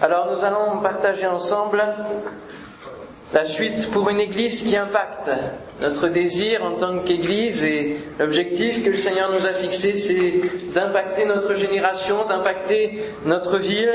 Alors 0.00 0.28
nous 0.30 0.44
allons 0.44 0.80
partager 0.80 1.26
ensemble 1.26 1.82
la 3.34 3.44
suite 3.44 3.90
pour 3.90 4.08
une 4.08 4.20
Église 4.20 4.62
qui 4.62 4.76
impacte. 4.76 5.28
Notre 5.82 6.06
désir 6.06 6.64
en 6.64 6.76
tant 6.76 7.00
qu'Église 7.00 7.64
et 7.64 7.96
l'objectif 8.20 8.84
que 8.84 8.90
le 8.90 8.96
Seigneur 8.96 9.32
nous 9.32 9.44
a 9.44 9.50
fixé, 9.50 9.94
c'est 9.94 10.72
d'impacter 10.72 11.24
notre 11.24 11.54
génération, 11.54 12.26
d'impacter 12.28 13.02
notre 13.26 13.58
ville, 13.58 13.90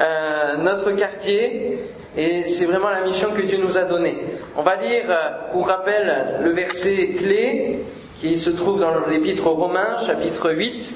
euh, 0.00 0.56
notre 0.58 0.92
quartier. 0.92 1.78
Et 2.16 2.46
c'est 2.46 2.66
vraiment 2.66 2.90
la 2.90 3.04
mission 3.04 3.30
que 3.36 3.42
Dieu 3.42 3.58
nous 3.58 3.76
a 3.76 3.82
donnée. 3.82 4.18
On 4.56 4.62
va 4.62 4.76
lire, 4.76 5.04
euh, 5.08 5.52
pour 5.52 5.66
rappel, 5.66 6.38
le 6.44 6.50
verset 6.50 7.14
clé 7.18 7.80
qui 8.20 8.38
se 8.38 8.50
trouve 8.50 8.80
dans 8.80 9.06
l'Épître 9.06 9.48
aux 9.48 9.54
Romains, 9.54 9.96
chapitre 10.06 10.52
8, 10.52 10.94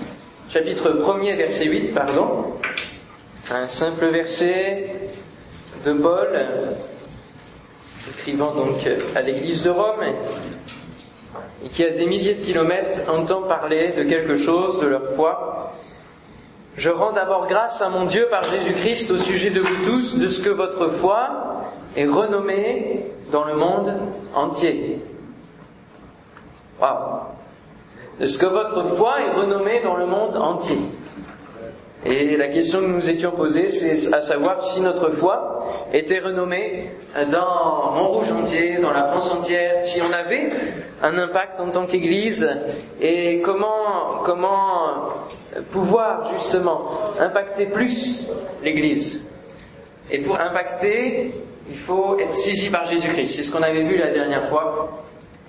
chapitre 0.49 0.91
1er, 0.91 1.37
verset 1.37 1.67
8, 1.67 1.93
pardon. 1.93 2.55
Un 3.51 3.69
simple 3.69 4.07
verset 4.07 4.87
de 5.85 5.93
Paul, 5.93 6.29
écrivant 8.09 8.55
donc 8.55 8.89
à 9.15 9.21
l'église 9.21 9.65
de 9.65 9.71
Rome, 9.71 10.03
et 11.63 11.69
qui 11.69 11.85
a 11.85 11.91
des 11.91 12.07
milliers 12.07 12.37
de 12.37 12.43
kilomètres 12.43 13.01
entend 13.07 13.43
parler 13.43 13.93
de 13.93 14.03
quelque 14.05 14.39
chose, 14.39 14.81
de 14.81 14.87
leur 14.87 15.15
foi. 15.15 15.75
Je 16.79 16.89
rends 16.89 17.13
d'abord 17.13 17.47
grâce 17.47 17.83
à 17.83 17.91
mon 17.91 18.07
Dieu 18.07 18.29
par 18.31 18.45
Jésus-Christ 18.45 19.11
au 19.11 19.19
sujet 19.19 19.51
de 19.51 19.61
vous 19.61 19.85
tous, 19.85 20.19
de 20.19 20.29
ce 20.29 20.43
que 20.43 20.51
votre 20.51 20.89
foi 20.89 21.65
est 21.97 22.07
renommée 22.07 23.13
dans 23.31 23.45
le 23.45 23.57
monde 23.57 23.93
entier. 24.35 25.03
Waouh 26.81 27.21
De 28.19 28.27
ce 28.27 28.39
que 28.39 28.47
votre 28.47 28.97
foi 28.97 29.21
est 29.21 29.33
renommée 29.33 29.83
dans 29.83 29.97
le 29.97 30.07
monde 30.07 30.35
entier. 30.35 30.79
Et 32.07 32.37
la 32.37 32.49
question 32.49 32.81
que 32.81 32.87
nous 32.87 33.09
étions 33.09 33.31
posée, 33.31 33.71
c'est 33.71 34.13
à 34.13 34.21
savoir 34.21 34.63
si 34.63 34.81
notre 34.81 35.11
foi 35.11 35.87
était 35.93 36.19
renommée 36.19 36.91
dans 37.33 37.93
Montrouge 37.93 38.31
entier, 38.31 38.79
dans 38.79 38.93
la 38.93 39.05
France 39.09 39.33
entière, 39.33 39.83
si 39.83 40.03
on 40.03 40.13
avait 40.13 40.51
un 41.03 41.17
impact 41.17 41.61
en 41.61 41.71
tant 41.71 41.87
qu'Église, 41.87 42.51
et 43.01 43.41
comment, 43.41 44.19
comment 44.23 45.09
pouvoir 45.71 46.31
justement 46.35 46.91
impacter 47.19 47.67
plus 47.67 48.31
l'Église. 48.63 49.33
Et 50.11 50.19
pour 50.19 50.39
impacter, 50.39 51.31
il 51.71 51.79
faut 51.79 52.19
être 52.19 52.35
saisi 52.35 52.69
par 52.69 52.85
Jésus-Christ. 52.85 53.35
C'est 53.35 53.43
ce 53.43 53.51
qu'on 53.51 53.63
avait 53.63 53.85
vu 53.85 53.97
la 53.97 54.13
dernière 54.13 54.45
fois 54.45 55.05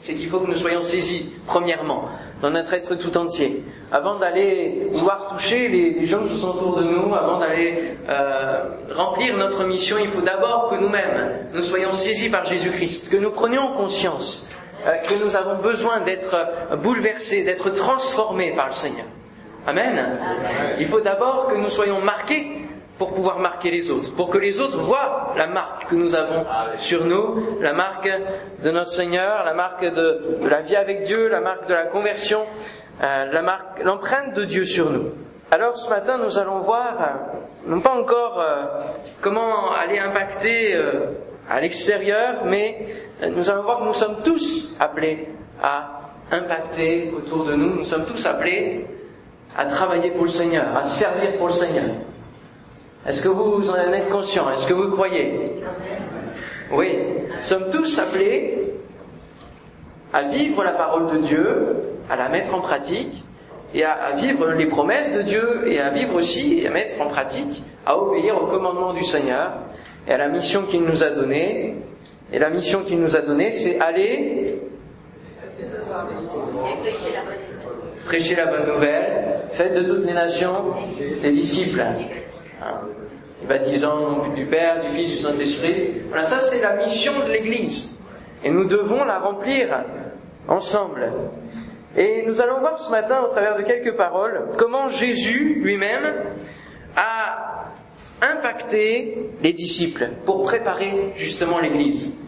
c'est 0.06 0.14
qu'il 0.14 0.30
faut 0.30 0.40
que 0.40 0.48
nous 0.48 0.56
soyons 0.56 0.84
saisis, 0.84 1.34
premièrement, 1.48 2.10
dans 2.40 2.52
notre 2.52 2.76
être 2.76 2.94
tout 2.94 3.18
entier. 3.18 3.64
Avant 3.92 4.20
d'aller 4.20 4.88
vouloir 4.92 5.30
toucher 5.34 5.68
les, 5.68 6.06
gens 6.06 6.28
qui 6.28 6.38
sont 6.38 6.50
autour 6.50 6.78
de 6.78 6.84
nous, 6.84 7.16
avant 7.16 7.40
d'aller 7.40 7.96
euh, 8.08 8.66
remplir 8.94 9.36
notre 9.36 9.64
mission, 9.64 9.98
il 10.00 10.08
faut 10.08 10.22
d'abord 10.22 10.70
que 10.70 10.76
nous-mêmes, 10.76 11.48
nous 11.56 11.64
soyons 11.64 11.92
saisis 11.92 12.30
par 12.30 12.46
Jésus-Christ, 12.46 13.10
que 13.10 13.18
nous 13.18 13.32
prenions 13.32 13.74
conscience 13.76 14.48
euh, 14.86 14.98
que 14.98 15.16
nous 15.24 15.36
avons 15.36 15.56
besoin 15.56 16.02
d'être 16.02 16.36
bouleversés, 16.84 17.44
d'être 17.44 17.72
transformés 17.72 18.56
par 18.56 18.68
le 18.68 18.74
Seigneur. 18.74 19.08
Amen. 19.66 20.20
Il 20.78 20.86
faut 20.86 21.02
d'abord 21.02 21.48
que 21.48 21.56
nous 21.56 21.70
soyons 21.70 22.00
marqués 22.00 22.65
pour 22.98 23.14
pouvoir 23.14 23.40
marquer 23.40 23.72
les 23.72 23.92
autres, 23.92 24.14
pour 24.16 24.30
que 24.30 24.38
les 24.38 24.62
autres 24.62 24.78
voient 24.78 25.34
la 25.38 25.48
marque 25.48 25.90
que 25.90 25.96
nous 25.96 26.16
avons 26.16 26.46
sur 26.78 27.06
nous, 27.06 27.58
la 27.60 27.74
marque 27.74 28.10
de 28.64 28.72
notre 28.72 28.92
Seigneur, 28.92 29.44
la 29.44 29.54
marque 29.54 29.86
de, 29.86 30.38
la 30.42 30.62
vie 30.62 30.76
avec 30.78 31.04
Dieu, 31.04 31.28
la 31.28 31.42
marque 31.42 31.68
de 31.68 31.74
la 31.74 31.88
conversion, 31.88 32.46
euh, 33.04 33.26
la 33.32 33.42
marque, 33.42 33.84
l'empreinte 33.84 34.34
de 34.34 34.46
Dieu 34.46 34.66
sur 34.66 34.90
nous. 34.92 35.12
Alors 35.52 35.76
ce 35.78 35.90
matin, 35.90 36.18
nous 36.18 36.38
allons 36.38 36.60
voir, 36.60 36.96
euh, 37.02 37.38
non 37.70 37.82
pas 37.82 37.92
encore 37.94 38.40
euh, 38.40 38.64
comment 39.22 39.72
aller 39.74 40.00
impacter 40.00 40.80
à 41.50 41.60
l'extérieur, 41.60 42.44
mais 42.46 42.86
nous 43.30 43.50
allons 43.50 43.64
voir 43.64 43.80
que 43.80 43.86
nous 43.86 43.94
sommes 43.94 44.24
tous 44.24 44.78
appelés 44.80 45.28
à 45.62 46.00
impacter 46.32 47.12
autour 47.16 47.44
de 47.46 47.56
nous, 47.56 47.76
nous 47.76 47.84
sommes 47.86 48.06
tous 48.06 48.26
appelés 48.26 48.86
à 49.58 49.66
travailler 49.66 50.12
pour 50.12 50.24
le 50.26 50.30
Seigneur, 50.32 50.76
à 50.76 50.86
servir 50.86 51.36
pour 51.38 51.48
le 51.48 51.54
Seigneur. 51.54 51.86
Est-ce 53.08 53.24
que 53.24 53.30
vous 53.30 53.70
en 53.70 53.76
êtes 53.94 54.10
conscient? 54.10 54.50
Est-ce 54.52 54.66
que 54.68 54.74
vous 54.74 54.90
croyez? 54.92 55.40
Oui. 56.72 56.98
Nous 57.38 57.44
sommes 57.44 57.70
tous 57.72 58.00
appelés 58.00 58.74
à 60.12 60.24
vivre 60.24 60.64
la 60.64 60.72
parole 60.72 61.12
de 61.12 61.18
Dieu, 61.18 61.76
à 62.10 62.16
la 62.16 62.30
mettre 62.30 62.56
en 62.56 62.62
pratique, 62.62 63.24
et 63.74 63.84
à, 63.84 64.14
vivre 64.16 64.48
les 64.52 64.66
promesses 64.66 65.12
de 65.14 65.22
Dieu, 65.22 65.68
et 65.68 65.80
à 65.80 65.92
vivre 65.92 66.16
aussi, 66.16 66.60
et 66.60 66.68
à 66.68 66.72
mettre 66.72 67.00
en 67.02 67.08
pratique, 67.08 67.64
à 67.86 67.98
obéir 67.98 68.42
au 68.42 68.48
commandement 68.48 68.94
du 68.94 69.04
Seigneur, 69.04 69.52
et 70.08 70.12
à 70.14 70.18
la 70.18 70.30
mission 70.30 70.64
qu'il 70.64 70.82
nous 70.84 71.04
a 71.04 71.10
donnée. 71.10 71.76
Et 72.32 72.40
la 72.40 72.50
mission 72.50 72.82
qu'il 72.84 73.00
nous 73.00 73.16
a 73.16 73.22
donnée, 73.22 73.52
c'est 73.52 73.80
aller 73.80 74.60
prêcher 78.06 78.36
la 78.36 78.46
bonne 78.48 78.66
nouvelle, 78.68 79.36
faites 79.52 79.74
de 79.76 79.82
toutes 79.84 80.06
les 80.06 80.14
nations 80.14 80.74
des 81.22 81.32
disciples. 81.32 81.84
Baptisant 83.48 84.00
nom 84.00 84.34
du 84.34 84.46
Père, 84.46 84.82
du 84.82 84.90
Fils, 84.90 85.12
du 85.12 85.18
Saint-Esprit. 85.18 85.92
Voilà, 86.10 86.24
ça 86.24 86.40
c'est 86.40 86.62
la 86.62 86.78
mission 86.78 87.12
de 87.26 87.32
l'Église. 87.32 88.00
Et 88.44 88.50
nous 88.50 88.66
devons 88.66 89.04
la 89.04 89.20
remplir 89.20 89.84
ensemble. 90.48 91.12
Et 91.98 92.24
nous 92.26 92.42
allons 92.42 92.60
voir 92.60 92.80
ce 92.80 92.90
matin, 92.90 93.22
au 93.24 93.28
travers 93.28 93.58
de 93.58 93.64
quelques 93.64 93.96
paroles, 93.96 94.50
comment 94.58 94.90
Jésus 94.90 95.60
lui-même 95.62 96.14
a 96.96 97.66
impacté 98.22 99.30
les 99.42 99.54
disciples 99.54 100.10
pour 100.26 100.42
préparer 100.44 101.12
justement 101.16 101.60
l'Église. 101.60 102.22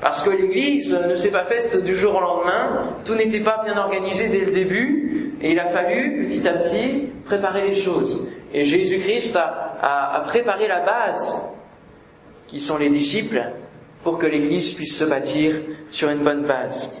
Parce 0.00 0.24
que 0.24 0.30
l'Église 0.30 0.98
ne 1.08 1.14
s'est 1.14 1.30
pas 1.30 1.44
faite 1.44 1.84
du 1.84 1.94
jour 1.94 2.16
au 2.16 2.20
lendemain, 2.20 2.96
tout 3.04 3.14
n'était 3.14 3.40
pas 3.40 3.62
bien 3.64 3.76
organisé 3.76 4.28
dès 4.28 4.44
le 4.44 4.50
début, 4.50 5.34
et 5.40 5.52
il 5.52 5.58
a 5.60 5.66
fallu 5.66 6.26
petit 6.26 6.46
à 6.48 6.54
petit 6.54 7.08
préparer 7.24 7.68
les 7.68 7.74
choses. 7.74 8.28
Et 8.52 8.64
Jésus-Christ 8.64 9.36
a, 9.36 9.71
préparé 10.26 10.68
la 10.68 10.80
base, 10.80 11.52
qui 12.46 12.60
sont 12.60 12.78
les 12.78 12.90
disciples, 12.90 13.42
pour 14.04 14.18
que 14.18 14.26
l'Église 14.26 14.74
puisse 14.74 14.96
se 14.96 15.04
bâtir 15.04 15.54
sur 15.90 16.10
une 16.10 16.24
bonne 16.24 16.42
base. 16.42 16.96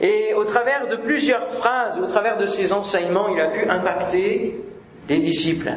Et 0.00 0.32
au 0.34 0.44
travers 0.44 0.86
de 0.86 0.96
plusieurs 0.96 1.52
phrases, 1.54 1.98
au 1.98 2.06
travers 2.06 2.36
de 2.38 2.46
ses 2.46 2.72
enseignements, 2.72 3.28
il 3.28 3.40
a 3.40 3.48
pu 3.48 3.68
impacter 3.68 4.60
les 5.08 5.18
disciples. 5.18 5.72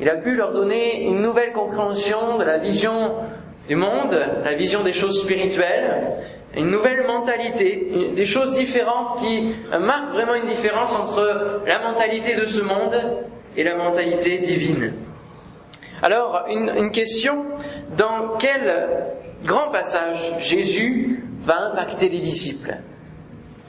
Il 0.00 0.08
a 0.08 0.16
pu 0.16 0.34
leur 0.34 0.52
donner 0.52 1.04
une 1.06 1.20
nouvelle 1.20 1.52
compréhension 1.52 2.38
de 2.38 2.44
la 2.44 2.58
vision 2.58 3.14
du 3.66 3.76
monde, 3.76 4.16
la 4.44 4.54
vision 4.54 4.82
des 4.82 4.92
choses 4.92 5.22
spirituelles, 5.22 6.06
une 6.56 6.70
nouvelle 6.70 7.04
mentalité, 7.06 8.12
des 8.14 8.26
choses 8.26 8.52
différentes 8.52 9.20
qui 9.20 9.54
marquent 9.80 10.12
vraiment 10.12 10.34
une 10.34 10.44
différence 10.44 10.94
entre 10.94 11.62
la 11.66 11.80
mentalité 11.80 12.34
de 12.34 12.44
ce 12.44 12.60
monde 12.60 13.24
et 13.56 13.64
la 13.64 13.76
mentalité 13.76 14.38
divine. 14.38 14.92
Alors, 16.04 16.44
une, 16.50 16.70
une 16.76 16.90
question, 16.90 17.46
dans 17.96 18.36
quel 18.38 19.06
grand 19.42 19.70
passage 19.70 20.34
Jésus 20.38 21.24
va 21.40 21.70
impacter 21.70 22.10
les 22.10 22.20
disciples, 22.20 22.76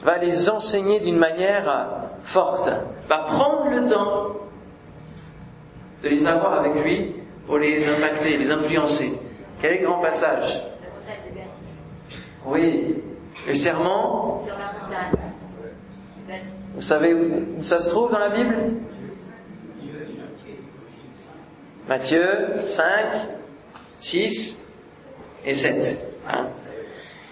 va 0.02 0.18
les 0.18 0.50
enseigner 0.50 1.00
d'une 1.00 1.16
manière 1.16 2.10
forte, 2.24 2.70
va 3.08 3.18
prendre 3.20 3.70
le 3.70 3.86
temps 3.86 4.36
de 6.02 6.08
les 6.10 6.26
avoir 6.26 6.60
avec 6.60 6.74
lui 6.84 7.14
pour 7.46 7.56
les 7.56 7.88
impacter, 7.88 8.36
les 8.36 8.50
influencer? 8.50 9.18
Quel 9.62 9.72
est 9.72 9.80
le 9.80 9.86
grand 9.86 10.00
passage? 10.00 10.62
Oui, 12.44 13.02
le 13.48 13.54
serment. 13.54 14.42
Sur 14.44 14.56
la 14.58 14.78
montagne. 14.78 16.38
Vous 16.74 16.82
savez 16.82 17.14
où 17.14 17.62
ça 17.62 17.80
se 17.80 17.88
trouve 17.88 18.12
dans 18.12 18.18
la 18.18 18.28
Bible? 18.28 18.74
Matthieu 21.88 22.64
5, 22.64 22.84
6 23.98 24.70
et 25.44 25.54
7. 25.54 25.98
Hein. 26.28 26.48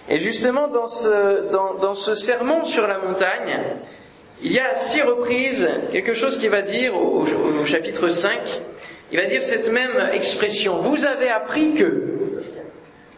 et 0.07 0.19
justement, 0.19 0.69
dans 0.69 0.85
ce, 1.93 2.15
sermon 2.15 2.63
sur 2.63 2.87
la 2.87 2.99
montagne, 2.99 3.59
il 4.41 4.53
y 4.53 4.59
a 4.59 4.69
à 4.69 4.75
six 4.75 5.01
reprises 5.01 5.67
quelque 5.91 6.13
chose 6.13 6.37
qui 6.37 6.47
va 6.47 6.61
dire 6.61 6.95
au, 6.95 7.25
au, 7.25 7.65
chapitre 7.65 8.07
5, 8.07 8.31
il 9.11 9.19
va 9.19 9.25
dire 9.25 9.43
cette 9.43 9.69
même 9.69 10.09
expression. 10.13 10.77
Vous 10.77 11.05
avez 11.05 11.29
appris 11.29 11.73
que, 11.73 12.41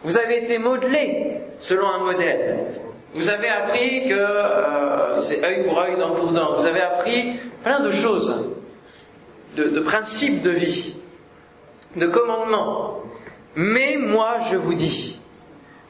vous 0.02 0.18
avez 0.18 0.42
été 0.42 0.58
modelé 0.58 1.34
selon 1.60 1.88
un 1.88 1.98
modèle. 1.98 2.58
Vous 3.14 3.28
avez 3.28 3.48
appris 3.48 4.08
que 4.08 4.14
euh, 4.14 5.20
c'est 5.20 5.44
œil 5.44 5.64
pour 5.64 5.78
œil, 5.78 5.96
dent 5.96 6.10
pour 6.10 6.32
dent. 6.32 6.54
Vous 6.56 6.66
avez 6.66 6.80
appris 6.80 7.34
plein 7.62 7.78
de 7.78 7.92
choses, 7.92 8.54
de 9.56 9.80
principes 9.80 10.42
de 10.42 10.50
vie 10.50 10.97
de 11.96 12.06
commandement. 12.06 13.00
Mais 13.56 13.96
moi, 13.98 14.38
je 14.50 14.56
vous 14.56 14.74
dis. 14.74 15.20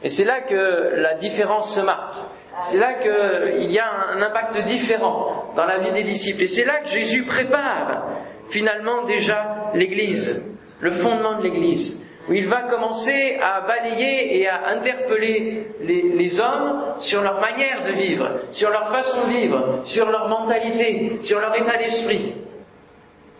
Et 0.03 0.11
c'est 0.11 0.25
là 0.25 0.41
que 0.41 0.95
la 0.95 1.15
différence 1.15 1.75
se 1.75 1.81
marque. 1.81 2.17
C'est 2.65 2.79
là 2.79 2.95
qu'il 2.95 3.71
y 3.71 3.79
a 3.79 3.91
un 4.13 4.23
impact 4.23 4.59
différent 4.65 5.53
dans 5.57 5.65
la 5.65 5.79
vie 5.79 5.93
des 5.93 6.03
disciples. 6.03 6.43
Et 6.43 6.47
c'est 6.47 6.65
là 6.65 6.81
que 6.81 6.89
Jésus 6.89 7.25
prépare 7.25 8.05
finalement 8.49 9.05
déjà 9.05 9.71
l'Église, 9.75 10.45
le 10.81 10.91
fondement 10.91 11.39
de 11.39 11.43
l'Église. 11.43 12.05
où 12.29 12.35
il 12.35 12.47
va 12.47 12.63
commencer 12.63 13.39
à 13.43 13.63
balayer 13.63 14.39
et 14.39 14.49
à 14.49 14.69
interpeller 14.69 15.67
les, 15.81 16.41
hommes 16.41 16.83
sur 17.01 17.23
leur 17.23 17.41
manière 17.41 17.83
de 17.87 17.93
vivre, 17.93 18.29
sur 18.53 18.71
leur 18.71 18.91
façon 18.91 19.27
de 19.29 19.33
vivre, 19.33 19.81
sur 19.85 20.11
leur 20.11 20.29
mentalité, 20.29 21.19
sur 21.23 21.41
leur 21.41 21.57
état 21.57 21.79
d'esprit. 21.79 22.35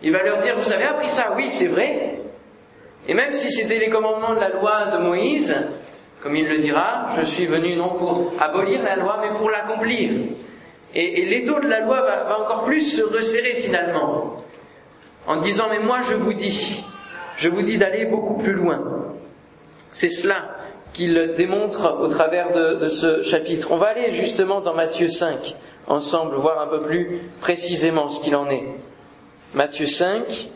Il 0.01 0.11
va 0.11 0.23
leur 0.23 0.39
dire, 0.39 0.57
vous 0.57 0.71
avez 0.71 0.85
appris 0.85 1.09
ça? 1.09 1.33
Oui, 1.35 1.49
c'est 1.51 1.67
vrai. 1.67 2.19
Et 3.09 3.15
même 3.15 3.33
si 3.33 3.51
c'était 3.51 3.79
les 3.79 3.89
commandements 3.89 4.35
de 4.35 4.39
la 4.39 4.49
loi 4.49 4.85
de 4.93 4.99
Moïse, 4.99 5.55
comme 6.21 6.35
il 6.35 6.47
le 6.47 6.59
dira, 6.59 7.07
je 7.17 7.25
suis 7.25 7.47
venu 7.47 7.75
non 7.75 7.95
pour 7.95 8.33
abolir 8.39 8.83
la 8.83 8.97
loi, 8.97 9.17
mais 9.23 9.35
pour 9.35 9.49
l'accomplir. 9.49 10.11
Et, 10.93 11.25
l'étau 11.25 11.59
de 11.59 11.67
la 11.67 11.79
loi 11.79 12.01
va 12.01 12.39
encore 12.39 12.65
plus 12.65 12.81
se 12.81 13.01
resserrer 13.01 13.55
finalement, 13.55 14.43
en 15.25 15.37
disant, 15.37 15.69
mais 15.71 15.79
moi 15.79 16.01
je 16.07 16.13
vous 16.13 16.33
dis, 16.33 16.85
je 17.35 17.49
vous 17.49 17.63
dis 17.63 17.79
d'aller 17.79 18.05
beaucoup 18.05 18.35
plus 18.35 18.53
loin. 18.53 18.79
C'est 19.91 20.11
cela 20.11 20.57
qu'il 20.93 21.33
démontre 21.35 21.97
au 21.99 22.09
travers 22.09 22.51
de, 22.51 22.87
ce 22.89 23.23
chapitre. 23.23 23.71
On 23.71 23.77
va 23.77 23.87
aller 23.87 24.11
justement 24.11 24.61
dans 24.61 24.75
Matthieu 24.75 25.07
5 25.07 25.55
ensemble, 25.87 26.35
voir 26.35 26.61
un 26.61 26.67
peu 26.67 26.83
plus 26.83 27.21
précisément 27.41 28.07
ce 28.07 28.23
qu'il 28.23 28.35
en 28.35 28.51
est. 28.51 28.67
Matthieu 29.55 29.87
5, 29.87 30.51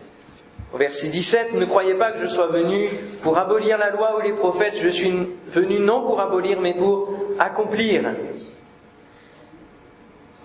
au 0.73 0.77
verset 0.77 1.09
17, 1.09 1.53
ne 1.53 1.65
croyez 1.65 1.93
pas 1.93 2.11
que 2.11 2.19
je 2.19 2.27
sois 2.27 2.47
venu 2.47 2.89
pour 3.21 3.37
abolir 3.37 3.77
la 3.77 3.91
loi 3.91 4.17
ou 4.17 4.21
les 4.21 4.33
prophètes, 4.33 4.73
je 4.81 4.89
suis 4.89 5.13
venu 5.47 5.79
non 5.79 6.01
pour 6.01 6.19
abolir, 6.19 6.59
mais 6.59 6.73
pour 6.73 7.09
accomplir. 7.37 8.01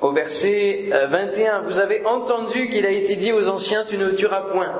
Au 0.02 0.12
verset 0.12 0.90
21, 0.90 1.54
euh, 1.54 1.60
vous 1.66 1.78
avez 1.78 2.04
entendu 2.04 2.68
qu'il 2.68 2.84
a 2.84 2.90
été 2.90 3.16
dit 3.16 3.32
aux 3.32 3.48
anciens, 3.48 3.84
tu 3.88 3.96
ne 3.96 4.10
tueras 4.10 4.42
point. 4.42 4.74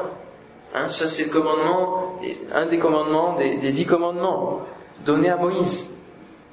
Hein, 0.75 0.91
ça, 0.91 1.09
c'est 1.09 1.25
le 1.25 1.31
commandement, 1.31 2.21
un 2.53 2.67
des 2.67 2.79
commandements, 2.79 3.37
des, 3.37 3.73
dix 3.73 3.87
commandements 3.87 4.61
donnés 5.07 5.31
à 5.31 5.37
Moïse. 5.37 5.97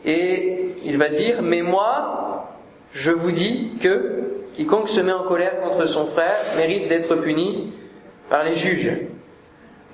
Et 0.05 0.73
il 0.85 0.97
va 0.97 1.09
dire, 1.09 1.41
mais 1.41 1.61
moi, 1.61 2.47
je 2.93 3.11
vous 3.11 3.31
dis 3.31 3.73
que 3.81 4.45
quiconque 4.55 4.87
se 4.87 5.01
met 5.01 5.11
en 5.11 5.23
colère 5.23 5.59
contre 5.59 5.85
son 5.85 6.05
frère 6.05 6.37
mérite 6.55 6.87
d'être 6.87 7.13
puni 7.17 7.73
par 8.29 8.43
les 8.43 8.55
juges. 8.55 8.91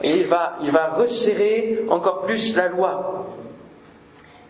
Et 0.04 0.12
il 0.12 0.28
va, 0.28 0.58
il 0.62 0.72
va 0.72 0.88
resserrer 0.88 1.80
encore 1.90 2.24
plus 2.24 2.56
la 2.56 2.70
loi. 2.70 3.28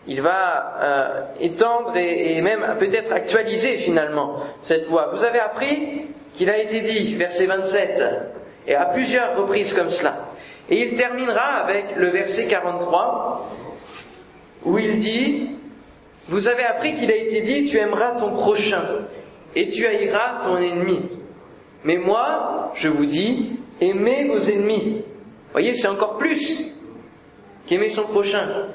Il 0.06 0.20
va 0.20 0.78
euh, 0.80 1.24
étendre 1.40 1.96
et, 1.96 2.36
et 2.36 2.40
même 2.40 2.64
peut-être 2.78 3.12
actualiser 3.12 3.76
finalement 3.76 4.40
cette 4.62 4.88
loi. 4.88 5.10
Vous 5.12 5.24
avez 5.24 5.38
appris 5.38 6.06
qu'il 6.34 6.50
a 6.50 6.58
été 6.58 6.80
dit, 6.80 7.14
verset 7.14 7.46
27, 7.46 8.02
et 8.66 8.74
à 8.74 8.86
plusieurs 8.86 9.36
reprises 9.36 9.74
comme 9.74 9.90
cela. 9.90 10.28
Et 10.70 10.80
il 10.82 10.96
terminera 10.96 11.62
avec 11.62 11.96
le 11.96 12.08
verset 12.08 12.46
43 12.46 13.50
où 14.64 14.78
il 14.78 14.98
dit, 15.00 15.50
vous 16.28 16.48
avez 16.48 16.64
appris 16.64 16.94
qu'il 16.96 17.10
a 17.10 17.16
été 17.16 17.42
dit, 17.42 17.66
tu 17.66 17.78
aimeras 17.78 18.12
ton 18.12 18.30
prochain 18.30 18.82
et 19.54 19.70
tu 19.70 19.86
haïras 19.86 20.40
ton 20.42 20.56
ennemi. 20.56 21.00
Mais 21.84 21.96
moi, 21.96 22.70
je 22.74 22.88
vous 22.88 23.06
dis, 23.06 23.58
aimez 23.88 24.24
vos 24.24 24.38
ennemis. 24.38 25.02
Voyez, 25.52 25.74
c'est 25.74 25.88
encore 25.88 26.18
plus 26.18 26.74
qu'aimer 27.66 27.88
son 27.88 28.04
prochain. 28.04 28.68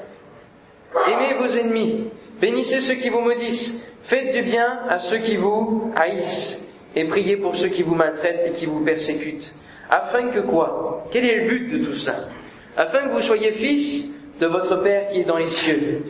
Aimez 1.06 1.34
vos 1.38 1.56
ennemis, 1.56 2.04
bénissez 2.40 2.80
ceux 2.80 2.94
qui 2.94 3.10
vous 3.10 3.20
maudissent, 3.20 3.92
faites 4.04 4.34
du 4.34 4.42
bien 4.42 4.80
à 4.88 4.98
ceux 4.98 5.18
qui 5.18 5.36
vous 5.36 5.92
haïssent, 5.94 6.90
et 6.96 7.04
priez 7.04 7.36
pour 7.36 7.56
ceux 7.56 7.68
qui 7.68 7.82
vous 7.82 7.94
maltraitent 7.94 8.44
et 8.46 8.52
qui 8.52 8.66
vous 8.66 8.80
persécutent 8.84 9.54
afin 9.90 10.28
que 10.28 10.40
quoi? 10.40 11.06
Quel 11.10 11.24
est 11.24 11.36
le 11.36 11.48
but 11.48 11.78
de 11.78 11.84
tout 11.84 11.94
cela? 11.94 12.28
Afin 12.76 13.08
que 13.08 13.12
vous 13.12 13.20
soyez 13.20 13.52
fils 13.52 14.18
de 14.40 14.46
votre 14.46 14.76
Père 14.76 15.08
qui 15.08 15.20
est 15.20 15.24
dans 15.24 15.38
les 15.38 15.50
cieux. 15.50 16.04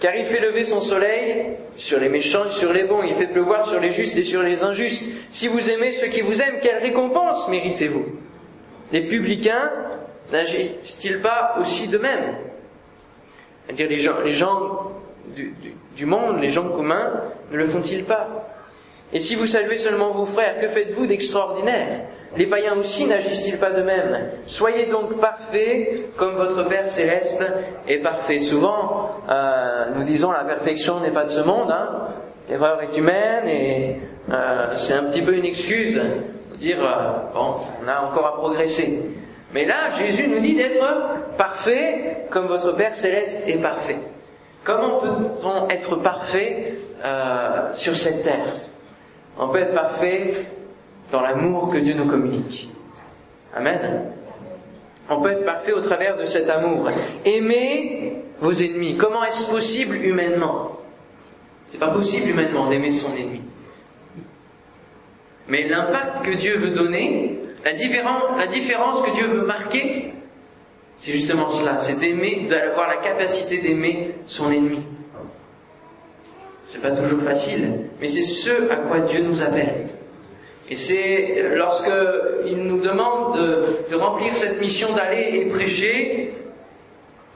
Car 0.00 0.16
il 0.16 0.26
fait 0.26 0.40
lever 0.40 0.64
son 0.64 0.80
soleil 0.80 1.56
sur 1.76 2.00
les 2.00 2.08
méchants 2.08 2.46
et 2.46 2.50
sur 2.50 2.72
les 2.72 2.84
bons, 2.84 3.02
il 3.02 3.14
fait 3.14 3.28
pleuvoir 3.28 3.68
sur 3.68 3.80
les 3.80 3.92
justes 3.92 4.16
et 4.18 4.24
sur 4.24 4.42
les 4.42 4.64
injustes. 4.64 5.04
Si 5.30 5.48
vous 5.48 5.70
aimez 5.70 5.92
ceux 5.92 6.08
qui 6.08 6.20
vous 6.20 6.40
aiment, 6.42 6.58
quelle 6.60 6.78
récompense 6.78 7.48
méritez-vous? 7.48 8.04
Les 8.92 9.08
publicains 9.08 9.70
n'agissent-ils 10.30 11.20
pas 11.20 11.56
aussi 11.60 11.88
de 11.88 11.98
même 11.98 12.36
C'est-à-dire 13.66 13.88
les 14.24 14.32
gens, 14.32 14.92
du, 15.34 15.54
du 15.96 16.06
monde, 16.06 16.40
les 16.40 16.50
gens 16.50 16.68
communs, 16.68 17.10
ne 17.50 17.56
le 17.56 17.66
font-ils 17.66 18.04
pas? 18.04 18.28
Et 19.12 19.20
si 19.20 19.34
vous 19.34 19.46
saluez 19.46 19.78
seulement 19.78 20.12
vos 20.12 20.26
frères, 20.26 20.58
que 20.60 20.68
faites-vous 20.68 21.06
d'extraordinaire? 21.06 22.06
Les 22.36 22.46
païens 22.46 22.76
aussi 22.78 23.04
n'agissent-ils 23.06 23.58
pas 23.58 23.70
de 23.70 23.82
même 23.82 24.30
Soyez 24.46 24.86
donc 24.86 25.20
parfaits 25.20 26.16
comme 26.16 26.34
votre 26.34 26.66
Père 26.66 26.90
céleste 26.90 27.44
est 27.86 27.98
parfait. 27.98 28.40
Souvent, 28.40 29.10
euh, 29.28 29.90
nous 29.94 30.02
disons 30.02 30.32
la 30.32 30.44
perfection 30.44 31.00
n'est 31.00 31.10
pas 31.10 31.24
de 31.24 31.30
ce 31.30 31.40
monde. 31.40 31.70
Hein. 31.70 32.08
L'erreur 32.48 32.80
est 32.82 32.96
humaine 32.96 33.46
et 33.48 34.00
euh, 34.30 34.70
c'est 34.78 34.94
un 34.94 35.04
petit 35.04 35.20
peu 35.20 35.34
une 35.34 35.44
excuse 35.44 36.00
dire 36.62 36.78
euh, 36.82 37.32
bon, 37.34 37.56
on 37.82 37.88
a 37.88 38.00
encore 38.02 38.26
à 38.26 38.36
progresser. 38.36 39.02
Mais 39.54 39.66
là, 39.66 39.90
Jésus 39.90 40.28
nous 40.28 40.40
dit 40.40 40.54
d'être 40.54 40.82
parfait 41.36 42.26
comme 42.30 42.46
votre 42.46 42.72
Père 42.72 42.96
céleste 42.96 43.46
est 43.48 43.60
parfait. 43.60 43.98
Comment 44.64 45.00
peut-on 45.00 45.68
être 45.68 45.96
parfait 45.96 46.76
sur 47.74 47.94
cette 47.94 48.22
terre? 48.22 48.54
On 49.38 49.48
peut 49.48 49.58
être 49.58 49.74
parfait 49.74 50.46
dans 51.10 51.20
l'amour 51.20 51.70
que 51.70 51.78
Dieu 51.78 51.94
nous 51.94 52.06
communique. 52.06 52.70
Amen. 53.54 54.12
On 55.10 55.20
peut 55.20 55.32
être 55.32 55.44
parfait 55.44 55.72
au 55.72 55.80
travers 55.80 56.16
de 56.16 56.24
cet 56.24 56.48
amour. 56.48 56.88
Aimez 57.24 58.22
vos 58.40 58.52
ennemis. 58.52 58.96
Comment 58.96 59.24
est-ce 59.24 59.50
possible 59.50 59.96
humainement? 59.96 60.78
C'est 61.68 61.78
pas 61.78 61.88
possible 61.90 62.30
humainement 62.30 62.68
d'aimer 62.68 62.92
son 62.92 63.14
ennemi. 63.16 63.42
Mais 65.48 65.68
l'impact 65.68 66.24
que 66.24 66.30
Dieu 66.32 66.56
veut 66.58 66.70
donner, 66.70 67.38
la, 67.64 67.72
différence 67.72 69.02
que 69.02 69.14
Dieu 69.14 69.26
veut 69.26 69.46
marquer, 69.46 70.12
c'est 70.94 71.12
justement 71.12 71.50
cela, 71.50 71.78
c'est 71.78 71.98
d'aimer, 71.98 72.46
d'avoir 72.48 72.88
la 72.88 72.96
capacité 72.96 73.58
d'aimer 73.58 74.14
son 74.26 74.50
ennemi. 74.50 74.80
C'est 76.66 76.80
pas 76.80 76.92
toujours 76.92 77.22
facile, 77.22 77.86
mais 78.00 78.08
c'est 78.08 78.24
ce 78.24 78.70
à 78.70 78.76
quoi 78.76 79.00
Dieu 79.00 79.22
nous 79.22 79.42
appelle. 79.42 79.88
Et 80.70 80.76
c'est 80.76 81.50
lorsque 81.54 81.90
il 82.46 82.58
nous 82.62 82.78
demande 82.78 83.36
de, 83.90 83.94
remplir 83.94 84.34
cette 84.36 84.60
mission 84.60 84.94
d'aller 84.94 85.38
et 85.38 85.44
prêcher, 85.46 86.34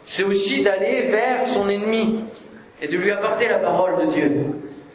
c'est 0.04 0.24
aussi 0.24 0.62
d'aller 0.62 1.08
vers 1.10 1.46
son 1.48 1.68
ennemi 1.68 2.20
et 2.80 2.88
de 2.88 2.96
lui 2.96 3.10
apporter 3.10 3.48
la 3.48 3.58
parole 3.58 4.06
de 4.06 4.12
Dieu. 4.12 4.32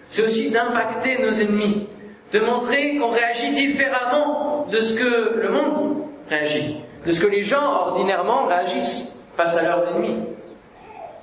C'est 0.09 0.23
aussi 0.23 0.49
d'impacter 0.49 1.21
nos 1.21 1.31
ennemis, 1.31 1.87
de 2.31 2.39
montrer 2.39 2.97
qu'on 2.97 3.09
réagit 3.09 3.51
différemment 3.51 4.65
de 4.69 4.81
ce 4.81 4.97
que 4.97 5.39
le 5.39 5.49
monde 5.49 5.97
réagit, 6.29 6.81
de 7.05 7.11
ce 7.11 7.19
que 7.19 7.27
les 7.27 7.43
gens 7.43 7.63
ordinairement 7.87 8.45
réagissent 8.45 9.23
face 9.35 9.57
à 9.57 9.63
leurs 9.63 9.87
ennemis. 9.89 10.23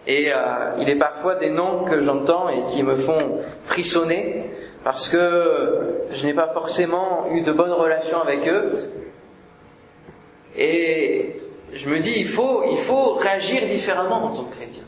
Et 0.07 0.33
euh, 0.33 0.77
il 0.79 0.88
est 0.88 0.99
parfois 0.99 1.35
des 1.37 1.50
noms 1.50 1.85
que 1.85 2.00
j'entends 2.03 2.49
et 2.49 2.65
qui 2.67 2.83
me 2.83 2.97
font 2.97 3.41
frissonner 3.65 4.45
parce 4.85 5.09
que 5.09 6.07
je 6.12 6.27
n'ai 6.27 6.35
pas 6.35 6.49
forcément 6.53 7.27
eu 7.33 7.43
de 7.43 7.53
bonnes 7.53 7.73
relations 7.73 8.21
avec 8.23 8.49
eux. 8.49 8.73
Et 10.57 11.37
je 11.73 11.88
me 11.91 11.99
dis, 11.99 12.15
il 12.17 12.27
faut, 12.27 12.62
il 12.71 12.79
faut 12.79 13.15
réagir 13.15 13.67
différemment 13.67 14.25
en 14.25 14.29
tant 14.31 14.45
que 14.45 14.57
chrétien. 14.57 14.85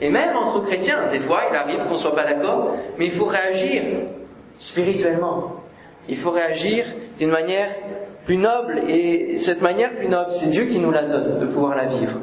Et 0.00 0.10
même 0.10 0.36
entre 0.36 0.60
chrétiens, 0.60 1.08
des 1.10 1.20
fois, 1.20 1.42
il 1.50 1.56
arrive 1.56 1.84
qu'on 1.84 1.92
ne 1.92 1.96
soit 1.96 2.14
pas 2.14 2.24
d'accord, 2.24 2.76
mais 2.98 3.06
il 3.06 3.10
faut 3.10 3.24
réagir 3.24 3.82
spirituellement. 4.58 5.62
Il 6.08 6.16
faut 6.16 6.30
réagir 6.30 6.84
d'une 7.18 7.30
manière 7.30 7.70
plus 8.26 8.36
noble, 8.36 8.82
et 8.88 9.38
cette 9.38 9.62
manière 9.62 9.94
plus 9.96 10.08
noble, 10.08 10.30
c'est 10.30 10.50
Dieu 10.50 10.64
qui 10.64 10.78
nous 10.78 10.90
la 10.90 11.02
donne, 11.02 11.38
de 11.38 11.46
pouvoir 11.46 11.74
la 11.74 11.86
vivre. 11.86 12.20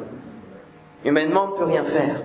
Humainement, 1.04 1.48
on 1.48 1.54
ne 1.54 1.58
peut 1.58 1.64
rien 1.64 1.84
faire. 1.84 2.22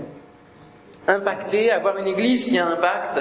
Impacter, 1.07 1.71
avoir 1.71 1.97
une 1.97 2.07
église 2.07 2.45
qui 2.45 2.59
a 2.59 2.67
un 2.67 2.73
impact, 2.73 3.19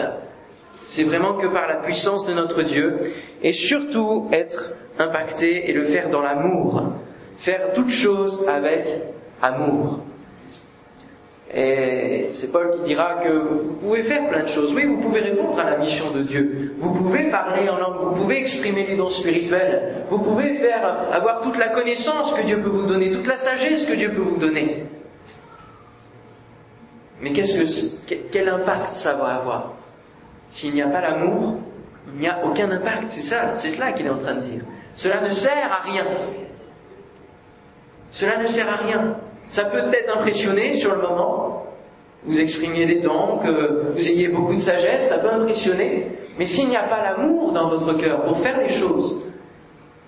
c'est 0.87 1.05
vraiment 1.05 1.35
que 1.35 1.47
par 1.47 1.67
la 1.67 1.77
puissance 1.77 2.27
de 2.27 2.35
notre 2.35 2.63
Dieu, 2.63 2.99
et 3.43 3.53
surtout 3.53 4.29
être 4.33 4.73
impacté 4.99 5.71
et 5.71 5.73
le 5.73 5.85
faire 5.85 6.11
dans 6.11 6.21
l'amour. 6.21 6.83
Faire 7.39 7.73
toutes 7.73 7.91
choses 7.91 8.47
avec 8.47 8.87
amour. 9.41 10.01
Et 11.53 12.29
c'est 12.31 12.53
Paul 12.53 12.71
qui 12.77 12.83
dira 12.83 13.17
que 13.17 13.29
vous 13.29 13.75
pouvez 13.75 14.03
faire 14.03 14.29
plein 14.29 14.45
de 14.45 14.49
choses. 14.49 14.73
Oui, 14.73 14.85
vous 14.85 14.99
pouvez 14.99 15.21
répondre 15.21 15.59
à 15.59 15.69
la 15.69 15.79
mission 15.79 16.13
de 16.13 16.23
Dieu. 16.23 16.77
Vous 16.79 16.93
pouvez 16.95 17.29
parler 17.29 17.69
en 17.69 17.77
langue, 17.77 17.97
vous 18.01 18.15
pouvez 18.15 18.39
exprimer 18.39 18.87
les 18.87 18.97
dons 18.97 19.09
spirituels. 19.09 20.05
Vous 20.11 20.21
pouvez 20.21 20.59
faire, 20.59 21.09
avoir 21.13 21.41
toute 21.41 21.59
la 21.59 21.71
connaissance 21.71 22.33
que 22.35 22.43
Dieu 22.43 22.61
peut 22.61 22.69
vous 22.69 22.87
donner, 22.87 23.11
toute 23.11 23.27
la 23.27 23.37
sagesse 23.37 23.85
que 23.85 23.95
Dieu 23.95 24.13
peut 24.13 24.23
vous 24.23 24.37
donner. 24.37 24.85
Mais 27.21 27.33
qu'est-ce 27.33 28.05
que, 28.07 28.15
quel 28.31 28.49
impact 28.49 28.97
ça 28.97 29.15
va 29.15 29.35
avoir? 29.35 29.73
S'il 30.51 30.73
n'y 30.73 30.83
a 30.83 30.89
pas 30.89 31.01
l'amour, 31.01 31.57
il 32.15 32.21
n'y 32.21 32.29
a 32.29 32.45
aucun 32.45 32.71
impact. 32.71 33.07
C'est 33.09 33.23
ça, 33.23 33.57
c'est 33.57 33.71
cela 33.71 33.93
qu'il 33.93 34.07
est 34.07 34.11
en 34.11 34.19
train 34.19 34.35
de 34.35 34.41
dire. 34.41 34.63
Cela 34.95 35.21
ne 35.21 35.33
sert 35.33 35.73
à 35.73 35.83
rien. 35.83 36.05
Cela 38.13 38.39
ne 38.39 38.47
sert 38.47 38.69
à 38.69 38.77
rien. 38.77 39.17
Ça 39.51 39.65
peut 39.65 39.83
peut-être 39.83 40.17
impressionner 40.17 40.73
sur 40.73 40.95
le 40.95 41.03
moment, 41.03 41.67
vous 42.25 42.41
exprimiez 42.41 42.87
des 42.87 43.01
dons, 43.01 43.39
que 43.39 43.93
vous 43.93 44.09
ayez 44.09 44.29
beaucoup 44.29 44.55
de 44.55 44.61
sagesse, 44.61 45.09
ça 45.09 45.19
peut 45.19 45.29
impressionner, 45.29 46.07
mais 46.39 46.47
s'il 46.47 46.69
n'y 46.69 46.77
a 46.77 46.85
pas 46.85 47.03
l'amour 47.03 47.53
dans 47.53 47.69
votre 47.69 47.95
cœur 47.95 48.23
pour 48.23 48.39
faire 48.39 48.61
les 48.61 48.69
choses, 48.69 49.25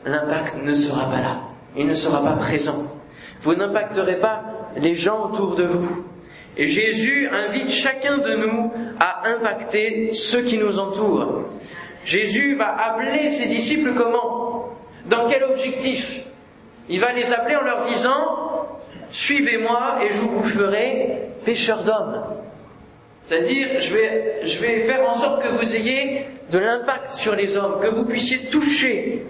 l'impact 0.04 0.58
ne 0.62 0.74
sera 0.74 1.10
pas 1.10 1.20
là, 1.20 1.40
il 1.76 1.88
ne 1.88 1.94
sera 1.94 2.22
pas 2.22 2.36
présent. 2.36 2.84
Vous 3.40 3.56
n'impacterez 3.56 4.20
pas 4.20 4.44
les 4.76 4.94
gens 4.94 5.30
autour 5.30 5.56
de 5.56 5.64
vous. 5.64 6.04
Et 6.56 6.68
Jésus 6.68 7.28
invite 7.28 7.70
chacun 7.70 8.18
de 8.18 8.34
nous 8.34 8.72
à 9.00 9.28
impacter 9.28 10.12
ceux 10.12 10.42
qui 10.42 10.58
nous 10.58 10.78
entourent. 10.78 11.42
Jésus 12.04 12.56
va 12.56 12.76
appeler 12.76 13.30
ses 13.30 13.48
disciples 13.48 13.94
comment? 13.96 14.68
Dans 15.06 15.28
quel 15.28 15.42
objectif? 15.42 16.22
Il 16.88 17.00
va 17.00 17.12
les 17.12 17.32
appeler 17.32 17.56
en 17.56 17.62
leur 17.62 17.86
disant 17.86 18.41
Suivez-moi 19.12 19.98
et 20.02 20.08
je 20.08 20.20
vous 20.22 20.42
ferai 20.42 21.18
pécheurs 21.44 21.84
d'hommes. 21.84 22.24
C'est-à-dire, 23.20 23.78
je 23.78 23.94
vais, 23.94 24.46
je 24.46 24.58
vais 24.60 24.80
faire 24.80 25.08
en 25.08 25.14
sorte 25.14 25.42
que 25.42 25.48
vous 25.48 25.76
ayez 25.76 26.26
de 26.50 26.58
l'impact 26.58 27.08
sur 27.10 27.34
les 27.36 27.56
hommes, 27.56 27.78
que 27.80 27.88
vous 27.88 28.04
puissiez 28.04 28.38
toucher 28.50 29.24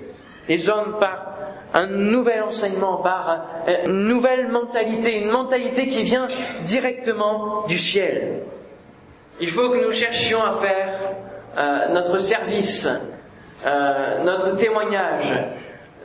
les 0.48 0.68
hommes 0.70 0.96
par 0.98 1.32
un 1.74 1.86
nouvel 1.86 2.42
enseignement, 2.42 2.98
par 2.98 3.44
une 3.86 4.06
nouvelle 4.06 4.48
mentalité, 4.48 5.18
une 5.18 5.30
mentalité 5.30 5.88
qui 5.88 6.04
vient 6.04 6.28
directement 6.64 7.64
du 7.66 7.78
ciel. 7.78 8.42
Il 9.40 9.48
faut 9.50 9.68
que 9.68 9.84
nous 9.84 9.92
cherchions 9.92 10.42
à 10.44 10.52
faire 10.52 10.88
euh, 11.58 11.88
notre 11.92 12.18
service, 12.18 12.88
euh, 13.66 14.22
notre 14.22 14.56
témoignage, 14.56 15.32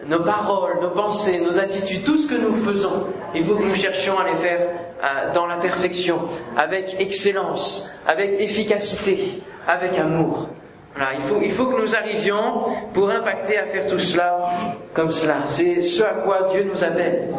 nos 0.05 0.19
paroles, 0.19 0.79
nos 0.81 0.91
pensées, 0.91 1.39
nos 1.41 1.59
attitudes, 1.59 2.03
tout 2.03 2.17
ce 2.17 2.27
que 2.27 2.35
nous 2.35 2.55
faisons, 2.55 3.07
il 3.35 3.43
faut 3.43 3.55
que 3.55 3.63
nous 3.63 3.75
cherchions 3.75 4.17
à 4.19 4.29
les 4.29 4.35
faire 4.35 4.67
euh, 5.03 5.31
dans 5.33 5.45
la 5.45 5.57
perfection, 5.57 6.19
avec 6.55 6.95
excellence, 6.99 7.89
avec 8.07 8.39
efficacité, 8.39 9.41
avec 9.67 9.97
amour. 9.97 10.49
Voilà, 10.95 11.13
il 11.15 11.21
faut, 11.21 11.39
il 11.43 11.51
faut 11.51 11.65
que 11.67 11.81
nous 11.81 11.95
arrivions 11.95 12.63
pour 12.93 13.09
impacter 13.09 13.57
à 13.57 13.65
faire 13.65 13.85
tout 13.87 13.99
cela 13.99 14.49
comme 14.93 15.11
cela. 15.11 15.43
C'est 15.45 15.83
ce 15.83 16.03
à 16.03 16.13
quoi 16.25 16.47
Dieu 16.51 16.63
nous 16.63 16.83
appelle. 16.83 17.29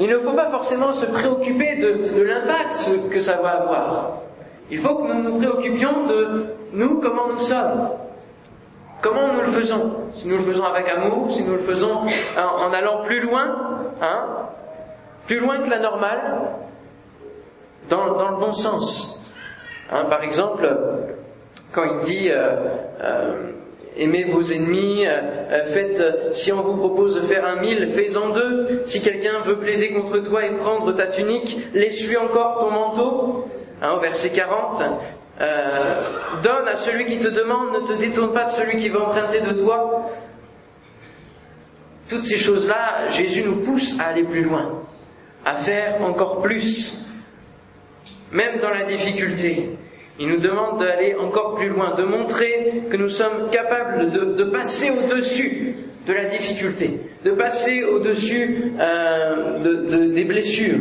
Il 0.00 0.08
ne 0.08 0.18
faut 0.18 0.32
pas 0.32 0.50
forcément 0.50 0.92
se 0.92 1.06
préoccuper 1.06 1.76
de, 1.76 2.14
de 2.16 2.22
l'impact 2.22 3.08
que 3.10 3.20
ça 3.20 3.40
va 3.42 3.62
avoir. 3.62 4.22
Il 4.70 4.78
faut 4.78 4.94
que 4.96 5.12
nous 5.12 5.22
nous 5.22 5.38
préoccupions 5.38 6.04
de 6.06 6.46
nous, 6.72 7.00
comment 7.00 7.28
nous 7.28 7.38
sommes. 7.38 7.90
Comment 9.02 9.32
nous 9.34 9.40
le 9.40 9.48
faisons? 9.48 9.96
Si 10.12 10.28
nous 10.28 10.38
le 10.38 10.44
faisons 10.44 10.64
avec 10.64 10.88
amour, 10.88 11.32
si 11.32 11.42
nous 11.42 11.54
le 11.54 11.58
faisons 11.58 12.02
en, 12.36 12.72
allant 12.72 13.02
plus 13.02 13.20
loin, 13.20 13.90
hein, 14.00 14.46
plus 15.26 15.40
loin 15.40 15.58
que 15.58 15.68
la 15.68 15.80
normale, 15.80 16.20
dans, 17.88 18.06
le 18.06 18.36
bon 18.38 18.52
sens. 18.52 19.34
Hein, 19.90 20.04
par 20.08 20.22
exemple, 20.22 20.68
quand 21.72 21.82
il 21.82 22.00
dit 22.02 22.28
euh, 22.30 22.54
euh, 23.00 23.50
aimez 23.96 24.22
vos 24.22 24.42
ennemis, 24.42 25.04
euh, 25.04 25.64
faites, 25.72 26.32
si 26.32 26.52
on 26.52 26.62
vous 26.62 26.76
propose 26.76 27.16
de 27.16 27.26
faire 27.26 27.44
un 27.44 27.56
mille, 27.56 27.90
fais-en 27.90 28.28
deux. 28.28 28.82
Si 28.86 29.02
quelqu'un 29.02 29.40
veut 29.44 29.58
plaider 29.58 29.92
contre 29.92 30.18
toi 30.18 30.44
et 30.46 30.50
prendre 30.50 30.92
ta 30.92 31.08
tunique, 31.08 31.58
laisse-lui 31.74 32.16
encore 32.18 32.60
ton 32.60 32.70
manteau. 32.70 33.48
Hein, 33.82 33.94
au 33.96 34.00
verset 34.00 34.30
40, 34.30 34.80
donne 36.42 36.68
à 36.68 36.76
celui 36.76 37.06
qui 37.06 37.18
te 37.18 37.28
demande, 37.28 37.82
ne 37.82 37.86
te 37.86 37.98
détourne 37.98 38.32
pas 38.32 38.44
de 38.44 38.50
celui 38.50 38.76
qui 38.76 38.88
va 38.88 39.00
emprunter 39.00 39.40
de 39.40 39.52
toi. 39.52 40.10
Toutes 42.08 42.22
ces 42.24 42.38
choses-là, 42.38 43.08
Jésus 43.08 43.42
nous 43.44 43.56
pousse 43.56 43.98
à 43.98 44.08
aller 44.08 44.24
plus 44.24 44.42
loin, 44.42 44.82
à 45.44 45.56
faire 45.56 46.02
encore 46.02 46.42
plus, 46.42 47.06
même 48.30 48.58
dans 48.60 48.70
la 48.70 48.84
difficulté. 48.84 49.70
Il 50.18 50.28
nous 50.28 50.38
demande 50.38 50.78
d'aller 50.78 51.14
encore 51.14 51.54
plus 51.54 51.68
loin, 51.68 51.94
de 51.94 52.02
montrer 52.02 52.82
que 52.90 52.96
nous 52.96 53.08
sommes 53.08 53.50
capables 53.50 54.10
de, 54.10 54.44
passer 54.44 54.90
au-dessus 54.90 55.74
de 56.06 56.12
la 56.12 56.26
difficulté, 56.26 57.00
de 57.24 57.30
passer 57.30 57.84
au-dessus 57.84 58.72
euh, 58.78 60.12
des 60.12 60.24
blessures. 60.24 60.78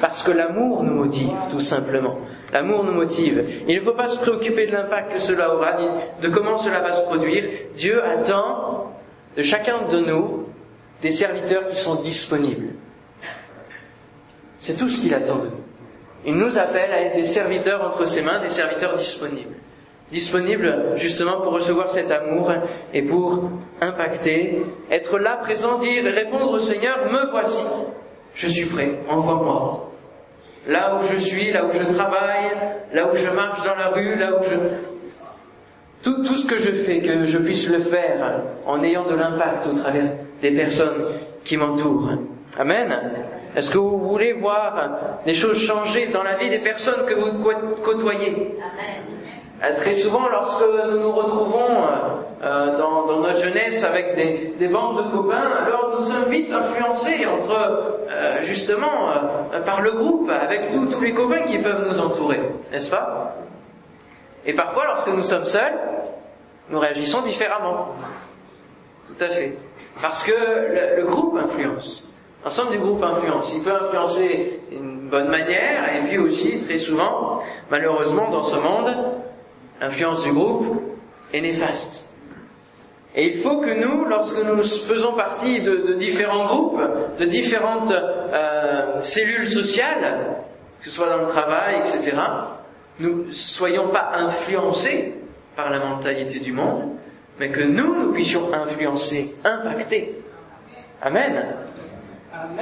Parce 0.00 0.22
que 0.22 0.30
l'amour 0.32 0.82
nous 0.82 0.94
motive, 0.94 1.30
tout 1.50 1.60
simplement. 1.60 2.18
L'amour 2.52 2.84
nous 2.84 2.92
motive. 2.92 3.44
Il 3.68 3.76
ne 3.76 3.80
faut 3.80 3.92
pas 3.94 4.08
se 4.08 4.18
préoccuper 4.18 4.66
de 4.66 4.72
l'impact 4.72 5.12
que 5.14 5.20
cela 5.20 5.54
aura, 5.54 5.80
ni 5.80 5.86
de 6.22 6.28
comment 6.28 6.56
cela 6.56 6.80
va 6.80 6.92
se 6.92 7.02
produire. 7.02 7.44
Dieu 7.76 8.02
attend 8.02 8.92
de 9.36 9.42
chacun 9.42 9.82
de 9.90 9.98
nous 10.00 10.46
des 11.02 11.10
serviteurs 11.10 11.66
qui 11.68 11.76
sont 11.76 11.96
disponibles. 11.96 12.68
C'est 14.58 14.76
tout 14.76 14.88
ce 14.88 15.00
qu'il 15.00 15.14
attend 15.14 15.36
de 15.36 15.46
nous. 15.46 15.64
Il 16.26 16.34
nous 16.36 16.58
appelle 16.58 16.90
à 16.90 17.02
être 17.02 17.16
des 17.16 17.24
serviteurs 17.24 17.82
entre 17.84 18.06
ses 18.06 18.22
mains, 18.22 18.38
des 18.40 18.48
serviteurs 18.48 18.96
disponibles. 18.96 19.54
Disponibles 20.10 20.92
justement 20.96 21.40
pour 21.40 21.52
recevoir 21.52 21.90
cet 21.90 22.10
amour 22.10 22.52
et 22.92 23.02
pour 23.02 23.50
impacter, 23.80 24.62
être 24.90 25.18
là, 25.18 25.36
présent, 25.42 25.78
dire, 25.78 26.04
répondre 26.04 26.50
au 26.52 26.58
Seigneur, 26.58 26.98
me 27.10 27.30
voici, 27.30 27.62
je 28.34 28.48
suis 28.48 28.66
prêt, 28.66 29.00
envoie-moi. 29.08 29.92
Là 30.66 30.98
où 30.98 31.04
je 31.04 31.16
suis, 31.16 31.52
là 31.52 31.66
où 31.66 31.72
je 31.72 31.94
travaille, 31.94 32.50
là 32.92 33.10
où 33.10 33.14
je 33.14 33.28
marche 33.28 33.62
dans 33.62 33.76
la 33.76 33.88
rue, 33.88 34.16
là 34.16 34.38
où 34.38 34.44
je... 34.44 34.54
Tout, 36.02 36.24
ce 36.36 36.46
que 36.46 36.58
je 36.58 36.70
fais, 36.70 37.00
que 37.00 37.24
je 37.24 37.38
puisse 37.38 37.70
le 37.70 37.78
faire 37.78 38.42
en 38.66 38.82
ayant 38.82 39.04
de 39.04 39.14
l'impact 39.14 39.66
au 39.66 39.78
travers 39.78 40.04
des 40.42 40.50
personnes 40.50 41.06
qui 41.44 41.56
m'entourent. 41.56 42.10
Amen. 42.58 42.94
Est-ce 43.56 43.70
que 43.70 43.78
vous 43.78 43.98
voulez 43.98 44.32
voir 44.32 45.20
des 45.24 45.34
choses 45.34 45.58
changer 45.58 46.08
dans 46.08 46.22
la 46.22 46.36
vie 46.36 46.50
des 46.50 46.58
personnes 46.58 47.06
que 47.06 47.14
vous 47.14 47.38
côtoyez? 47.82 48.56
Euh, 48.58 49.23
Très 49.78 49.94
souvent, 49.94 50.28
lorsque 50.28 50.64
nous 50.90 50.98
nous 50.98 51.12
retrouvons 51.12 51.86
euh, 52.42 52.76
dans, 52.76 53.06
notre 53.20 53.38
jeunesse 53.38 53.82
avec 53.82 54.14
des, 54.58 54.68
bandes 54.68 55.06
de 55.06 55.16
copains, 55.16 55.50
alors 55.66 55.94
nous 55.96 56.04
sommes 56.04 56.28
vite 56.28 56.52
influencés 56.52 57.24
entre 57.26 57.56
euh, 58.10 58.42
justement 58.42 59.08
par 59.64 59.80
le 59.80 59.92
groupe, 59.92 60.28
avec 60.28 60.70
tous 60.70 61.00
les 61.00 61.14
copains 61.14 61.42
qui 61.44 61.58
peuvent 61.58 61.86
nous 61.88 62.00
entourer, 62.00 62.40
n'est-ce 62.72 62.90
pas? 62.90 63.36
Et 64.44 64.52
parfois, 64.52 64.84
lorsque 64.86 65.08
nous 65.08 65.22
sommes 65.22 65.46
seuls, 65.46 65.78
nous 66.68 66.78
réagissons 66.78 67.22
différemment. 67.22 67.94
Tout 69.06 69.24
à 69.24 69.28
fait. 69.28 69.56
Parce 70.02 70.26
que 70.26 70.96
le 70.96 71.04
groupe 71.04 71.38
influence. 71.38 72.10
L'ensemble 72.44 72.72
du 72.72 72.78
groupe 72.78 73.02
influence. 73.02 73.54
Il 73.54 73.62
peut 73.62 73.72
influencer 73.72 74.60
d'une 74.70 75.08
bonne 75.08 75.28
manière, 75.28 75.94
et 75.94 76.00
puis 76.06 76.18
aussi, 76.18 76.60
très 76.60 76.78
souvent, 76.78 77.40
malheureusement, 77.70 78.30
dans 78.30 78.42
ce 78.42 78.56
monde, 78.56 78.94
l'influence 79.80 80.24
du 80.24 80.32
groupe 80.32 80.82
est 81.32 81.40
néfaste. 81.40 82.10
Et 83.14 83.28
il 83.28 83.40
faut 83.40 83.58
que 83.60 83.70
nous, 83.70 84.04
lorsque 84.06 84.42
nous 84.44 84.62
faisons 84.62 85.14
partie 85.14 85.60
de, 85.60 85.94
différents 85.94 86.46
groupes, 86.46 86.80
de 87.18 87.24
différentes 87.24 87.92
euh, 87.92 89.00
cellules 89.00 89.48
sociales, 89.48 90.36
que 90.80 90.90
ce 90.90 90.96
soit 90.96 91.08
dans 91.08 91.22
le 91.22 91.28
travail, 91.28 91.76
etc., 91.78 92.16
nous 92.98 93.30
soyons 93.30 93.88
pas 93.88 94.12
influencés 94.14 95.14
par 95.56 95.70
la 95.70 95.78
mentalité 95.78 96.40
du 96.40 96.52
monde, 96.52 96.82
mais 97.38 97.50
que 97.50 97.62
nous, 97.62 97.94
nous 97.94 98.12
puissions 98.12 98.52
influencer, 98.52 99.34
impacter. 99.44 100.18
Amen 101.02 101.54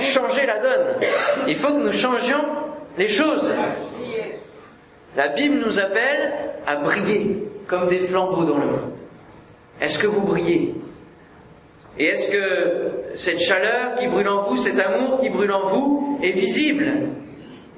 changer 0.01 0.47
la 0.47 0.59
donne. 0.59 0.97
Il 1.49 1.57
faut 1.57 1.69
que 1.69 1.83
nous 1.85 1.93
changions 1.93 2.45
les 2.99 3.09
choses. 3.09 3.53
La 5.17 5.29
Bible 5.29 5.57
nous 5.65 5.79
appelle 5.79 6.33
à 6.67 6.77
briller 6.77 7.49
comme 7.67 7.89
des 7.89 7.99
flambeaux 7.99 8.45
dans 8.45 8.59
le 8.59 8.67
monde. 8.67 8.93
Est-ce 9.81 9.99
que 9.99 10.07
vous 10.07 10.23
brillez? 10.23 10.75
Et 11.99 12.07
est-ce 12.07 12.31
que 12.33 13.15
cette 13.17 13.41
chaleur 13.41 13.95
qui 13.97 14.07
brûle 14.07 14.29
en 14.29 14.49
vous, 14.49 14.57
cet 14.57 14.81
amour 14.81 15.19
qui 15.19 15.29
brûle 15.29 15.53
en 15.53 15.67
vous, 15.67 16.19
est 16.23 16.31
visible 16.31 17.09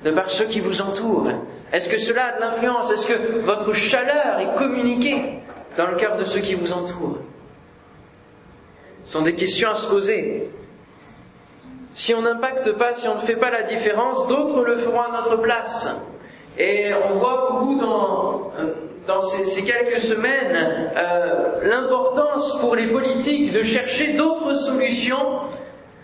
de 0.05 0.11
par 0.13 0.31
ceux 0.31 0.45
qui 0.45 0.61
vous 0.61 0.81
entourent? 0.83 1.29
Est-ce 1.73 1.89
que 1.89 1.99
cela 1.99 2.27
a 2.27 2.37
de 2.37 2.41
l'influence? 2.41 2.93
Est-ce 2.93 3.07
que 3.07 3.41
votre 3.41 3.73
chaleur 3.73 4.39
est 4.39 4.55
communiquée 4.57 5.41
dans 5.77 5.89
le 5.89 5.97
cœur 5.97 6.17
de 6.17 6.25
ceux 6.25 6.41
qui 6.41 6.55
vous 6.55 6.73
entourent? 6.73 7.19
Ce 9.05 9.13
sont 9.13 9.23
des 9.23 9.35
questions 9.35 9.71
à 9.71 9.75
se 9.75 9.89
poser. 9.89 10.49
Si 11.95 12.15
on 12.15 12.23
n'impacte 12.23 12.71
pas, 12.73 12.95
si 12.95 13.09
on 13.09 13.17
ne 13.17 13.21
fait 13.21 13.37
pas 13.37 13.51
la 13.51 13.63
différence, 13.63 14.29
d'autres 14.29 14.63
le 14.65 14.77
feront 14.79 15.03
à 15.03 15.11
notre 15.13 15.37
place. 15.37 15.89
Et 16.59 16.93
on 17.11 17.15
voit 17.15 17.49
beaucoup 17.51 17.75
dans, 17.81 18.53
dans 19.07 19.21
ces, 19.23 19.65
quelques 19.65 20.01
semaines 20.01 20.91
euh, 20.97 21.61
l'importance 21.65 22.59
pour 22.61 22.77
les 22.77 22.87
politiques 22.87 23.53
de 23.53 23.63
chercher 23.63 24.13
d'autres 24.13 24.55
solutions 24.55 25.41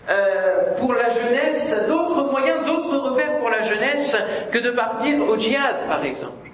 euh, 0.09 0.75
pour 0.77 0.93
la 0.93 1.09
jeunesse, 1.09 1.85
d'autres 1.87 2.29
moyens, 2.29 2.65
d'autres 2.65 2.97
repères 2.97 3.39
pour 3.39 3.49
la 3.49 3.61
jeunesse 3.61 4.15
que 4.51 4.57
de 4.57 4.71
partir 4.71 5.21
au 5.27 5.37
djihad, 5.37 5.87
par 5.87 6.03
exemple. 6.03 6.49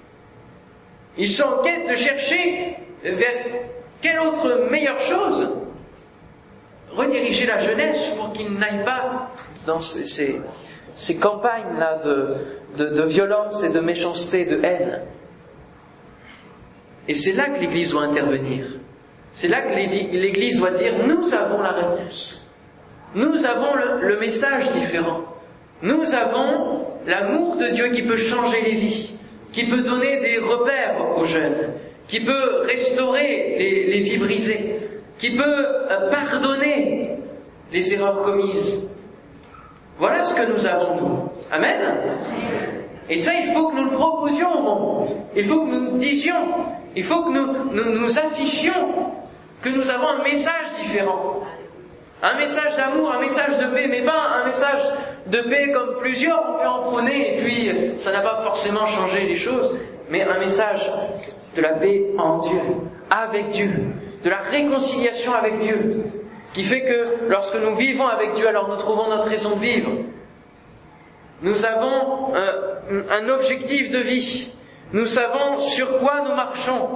Ils 1.16 1.30
sont 1.30 1.44
en 1.44 1.62
quête 1.62 1.88
de 1.88 1.94
chercher 1.94 2.76
vers 3.02 3.34
quelle 4.00 4.20
autre 4.20 4.68
meilleure 4.70 5.00
chose? 5.00 5.50
Rediriger 6.92 7.46
la 7.46 7.60
jeunesse 7.60 8.14
pour 8.16 8.32
qu'ils 8.32 8.52
n'aillent 8.52 8.84
pas 8.84 9.30
dans 9.66 9.80
ces, 9.80 10.40
campagnes-là 11.16 12.00
de, 12.76 13.02
violence 13.04 13.62
et 13.62 13.70
de 13.70 13.80
méchanceté, 13.80 14.44
de 14.44 14.62
haine. 14.62 15.02
Et 17.06 17.14
c'est 17.14 17.32
là 17.32 17.48
que 17.48 17.60
l'Église 17.60 17.92
doit 17.92 18.02
intervenir. 18.02 18.64
C'est 19.32 19.48
là 19.48 19.62
que 19.62 19.74
l'Église 19.74 20.58
doit 20.58 20.72
dire, 20.72 20.92
nous 21.06 21.32
avons 21.34 21.62
la 21.62 21.70
réponse. 21.70 22.44
Nous 23.14 23.46
avons 23.46 23.74
le, 24.02 24.18
message 24.18 24.70
différent. 24.72 25.22
Nous 25.80 26.14
avons 26.14 26.86
l'amour 27.06 27.56
de 27.56 27.68
Dieu 27.68 27.88
qui 27.88 28.02
peut 28.02 28.16
changer 28.16 28.60
les 28.62 28.74
vies, 28.74 29.12
qui 29.52 29.64
peut 29.64 29.82
donner 29.82 30.20
des 30.20 30.38
repères 30.38 31.16
aux 31.16 31.24
jeunes, 31.24 31.72
qui 32.08 32.20
peut 32.20 32.62
restaurer 32.66 33.56
les, 33.58 33.86
les 33.86 34.00
vies 34.00 34.18
brisées, 34.18 34.76
qui 35.18 35.30
peut 35.30 35.42
euh, 35.44 36.10
pardonner 36.10 37.16
les 37.72 37.94
erreurs 37.94 38.22
commises. 38.22 38.90
Voilà 39.98 40.22
ce 40.22 40.34
que 40.34 40.50
nous 40.52 40.66
avons, 40.66 40.96
nous. 40.96 41.18
Amen. 41.50 41.80
Et 43.08 43.18
ça, 43.18 43.32
il 43.34 43.52
faut 43.52 43.68
que 43.68 43.76
nous 43.76 43.84
le 43.84 43.90
proposions 43.90 44.58
au 44.58 44.62
monde. 44.62 45.08
Il 45.34 45.44
faut 45.44 45.64
que 45.64 45.70
nous 45.70 45.98
disions. 45.98 46.34
Il 46.94 47.04
faut 47.04 47.24
que 47.24 47.30
nous, 47.30 47.72
nous, 47.72 47.98
nous 47.98 48.18
affichions 48.18 49.12
que 49.62 49.68
nous 49.68 49.90
avons 49.90 50.08
un 50.08 50.22
message 50.22 50.66
différent. 50.80 51.42
Un 52.22 52.36
message 52.36 52.76
d'amour, 52.76 53.12
un 53.12 53.20
message 53.20 53.58
de 53.58 53.66
paix, 53.66 53.86
mais 53.88 54.02
pas 54.02 54.40
un 54.42 54.46
message 54.46 54.82
de 55.26 55.40
paix 55.42 55.70
comme 55.72 55.98
plusieurs 55.98 56.38
ont 56.38 56.58
pu 56.60 56.66
en 56.66 56.82
prôner, 56.82 57.38
et 57.38 57.42
puis 57.42 57.70
ça 57.98 58.10
n'a 58.12 58.20
pas 58.20 58.42
forcément 58.42 58.86
changé 58.86 59.20
les 59.20 59.36
choses, 59.36 59.78
mais 60.10 60.24
un 60.24 60.38
message 60.38 60.90
de 61.54 61.62
la 61.62 61.74
paix 61.74 62.10
en 62.18 62.38
Dieu, 62.38 62.60
avec 63.08 63.50
Dieu, 63.50 63.70
de 64.24 64.30
la 64.30 64.38
réconciliation 64.38 65.32
avec 65.32 65.60
Dieu, 65.60 66.02
qui 66.58 66.64
fait 66.64 66.82
que 66.82 67.28
lorsque 67.28 67.54
nous 67.54 67.76
vivons 67.76 68.08
avec 68.08 68.32
Dieu, 68.32 68.48
alors 68.48 68.68
nous 68.68 68.74
trouvons 68.74 69.08
notre 69.08 69.28
raison 69.28 69.54
de 69.54 69.60
vivre. 69.60 69.92
Nous 71.40 71.64
avons 71.64 72.34
un, 72.34 73.02
un 73.12 73.28
objectif 73.28 73.92
de 73.92 73.98
vie. 73.98 74.50
Nous 74.92 75.06
savons 75.06 75.60
sur 75.60 75.98
quoi 75.98 76.22
nous 76.28 76.34
marchons. 76.34 76.88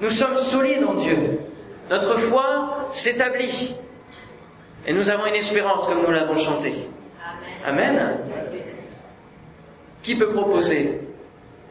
Nous 0.00 0.10
sommes 0.10 0.36
solides 0.36 0.84
en 0.84 0.94
Dieu. 0.94 1.16
Notre 1.90 2.16
foi 2.20 2.86
s'établit. 2.92 3.74
Et 4.86 4.92
nous 4.92 5.10
avons 5.10 5.26
une 5.26 5.34
espérance 5.34 5.88
comme 5.88 6.02
nous 6.06 6.12
l'avons 6.12 6.36
chanté. 6.36 6.72
Amen. 7.66 8.20
Qui 10.00 10.14
peut 10.14 10.28
proposer 10.28 11.00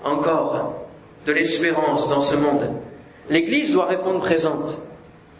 encore 0.03 0.81
de 1.25 1.31
l'espérance 1.31 2.09
dans 2.09 2.19
ce 2.19 2.35
monde? 2.35 2.73
L'Église 3.29 3.71
doit 3.71 3.85
répondre 3.85 4.19
présente. 4.19 4.81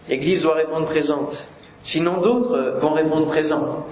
L'Église 0.07 0.43
doit 0.43 0.55
répondre 0.55 0.85
présente. 0.85 1.49
Sinon 1.84 2.17
d'autres 2.22 2.77
vont 2.79 2.91
répondre 2.91 3.27
présent. 3.27 3.86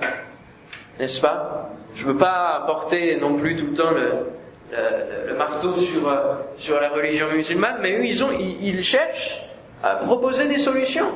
N'est-ce 1.00 1.22
pas? 1.22 1.70
Je 1.94 2.06
ne 2.08 2.12
veux 2.12 2.18
pas 2.18 2.64
porter 2.68 3.18
non 3.18 3.36
plus 3.36 3.56
tout 3.56 3.68
le 3.68 3.74
temps 3.74 3.92
le, 3.92 5.34
marteau 5.38 5.76
sur, 5.76 6.12
sur 6.58 6.80
la 6.82 6.90
religion 6.90 7.28
musulmane, 7.34 7.78
mais 7.82 7.94
eux, 7.98 8.06
ils, 8.06 8.24
ont, 8.24 8.30
ils, 8.38 8.84
cherchent 8.84 9.42
à 9.84 9.96
proposer 9.98 10.48
des 10.48 10.58
solutions. 10.58 11.12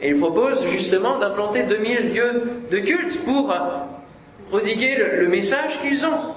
Et 0.00 0.08
ils 0.08 0.18
proposent 0.18 0.64
justement 0.68 1.18
d'implanter 1.18 1.62
2000 1.64 2.14
lieux 2.14 2.42
de 2.70 2.78
culte 2.78 3.24
pour 3.24 3.54
prodiguer 4.50 4.96
le, 4.96 5.20
le 5.22 5.28
message 5.28 5.80
qu'ils 5.80 6.04
ont. 6.06 6.34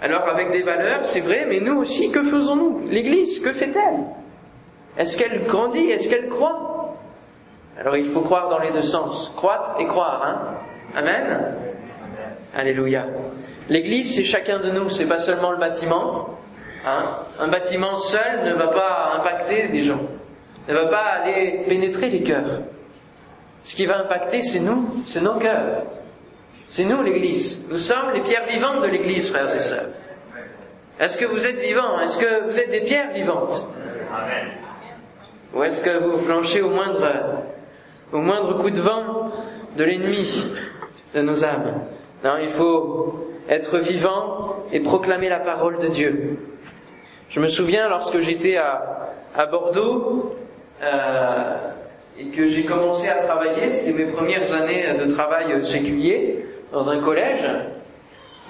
Alors 0.00 0.28
avec 0.28 0.52
des 0.52 0.62
valeurs, 0.62 1.04
c'est 1.04 1.20
vrai, 1.20 1.46
mais 1.48 1.60
nous 1.60 1.76
aussi, 1.78 2.10
que 2.10 2.22
faisons-nous? 2.22 2.86
L'Église, 2.88 3.40
que 3.40 3.52
fait-elle? 3.52 4.04
Est-ce 4.96 5.18
qu'elle 5.18 5.44
grandit? 5.44 5.90
Est-ce 5.90 6.08
qu'elle 6.08 6.28
croît 6.28 6.77
alors 7.78 7.96
il 7.96 8.06
faut 8.06 8.22
croire 8.22 8.48
dans 8.48 8.58
les 8.58 8.72
deux 8.72 8.82
sens. 8.82 9.32
Croître 9.36 9.76
et 9.78 9.86
croire, 9.86 10.22
hein 10.24 10.54
Amen 10.94 11.54
Alléluia. 12.54 13.06
L'église, 13.68 14.16
c'est 14.16 14.24
chacun 14.24 14.58
de 14.58 14.70
nous, 14.70 14.88
c'est 14.90 15.06
pas 15.06 15.18
seulement 15.18 15.52
le 15.52 15.58
bâtiment. 15.58 16.38
Hein 16.84 17.18
Un 17.38 17.48
bâtiment 17.48 17.96
seul 17.96 18.44
ne 18.44 18.54
va 18.54 18.68
pas 18.68 19.12
impacter 19.16 19.68
des 19.68 19.80
gens, 19.80 20.00
ne 20.68 20.74
va 20.74 20.86
pas 20.86 21.04
aller 21.22 21.64
pénétrer 21.68 22.08
les 22.08 22.22
cœurs. 22.22 22.62
Ce 23.62 23.76
qui 23.76 23.86
va 23.86 24.00
impacter, 24.00 24.42
c'est 24.42 24.60
nous, 24.60 25.02
c'est 25.06 25.20
nos 25.20 25.34
cœurs. 25.34 25.84
C'est 26.68 26.84
nous 26.84 27.02
l'église. 27.02 27.66
Nous 27.70 27.78
sommes 27.78 28.12
les 28.14 28.20
pierres 28.22 28.46
vivantes 28.48 28.82
de 28.82 28.88
l'église, 28.88 29.30
frères 29.30 29.54
et 29.54 29.60
sœurs. 29.60 29.90
Est-ce 30.98 31.16
que 31.16 31.26
vous 31.26 31.46
êtes 31.46 31.60
vivants? 31.60 32.00
Est-ce 32.00 32.18
que 32.18 32.44
vous 32.44 32.58
êtes 32.58 32.70
des 32.70 32.80
pierres 32.80 33.12
vivantes? 33.12 33.66
Ou 35.54 35.62
est-ce 35.62 35.82
que 35.82 35.96
vous 35.98 36.18
flanchez 36.18 36.60
au 36.60 36.70
moindre 36.70 37.06
au 38.12 38.18
moindre 38.18 38.56
coup 38.58 38.70
de 38.70 38.80
vent 38.80 39.30
de 39.76 39.84
l'ennemi 39.84 40.44
de 41.14 41.22
nos 41.22 41.44
âmes. 41.44 41.82
Non, 42.24 42.36
il 42.40 42.48
faut 42.48 43.28
être 43.48 43.78
vivant 43.78 44.56
et 44.72 44.80
proclamer 44.80 45.28
la 45.28 45.40
parole 45.40 45.78
de 45.78 45.88
Dieu. 45.88 46.38
Je 47.30 47.40
me 47.40 47.48
souviens 47.48 47.88
lorsque 47.88 48.18
j'étais 48.20 48.56
à, 48.56 48.94
Bordeaux 49.50 50.34
euh, 50.82 51.56
et 52.18 52.26
que 52.26 52.48
j'ai 52.48 52.64
commencé 52.64 53.08
à 53.08 53.22
travailler, 53.22 53.68
c'était 53.68 53.96
mes 53.96 54.10
premières 54.10 54.52
années 54.52 54.84
de 54.98 55.12
travail 55.12 55.64
séculier 55.64 56.44
dans 56.72 56.90
un 56.90 56.98
collège, 57.00 57.48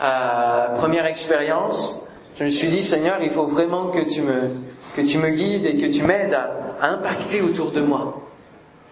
euh, 0.02 0.76
première 0.76 1.04
expérience, 1.04 2.08
je 2.38 2.44
me 2.44 2.48
suis 2.48 2.68
dit 2.68 2.82
Seigneur, 2.82 3.18
il 3.20 3.30
faut 3.30 3.46
vraiment 3.46 3.88
que 3.88 4.00
tu 4.08 4.22
me, 4.22 4.50
que 4.96 5.02
tu 5.02 5.18
me 5.18 5.30
guides 5.30 5.66
et 5.66 5.76
que 5.76 5.92
tu 5.92 6.04
m'aides 6.04 6.34
à 6.34 6.88
impacter 6.88 7.42
autour 7.42 7.70
de 7.70 7.80
moi. 7.80 8.27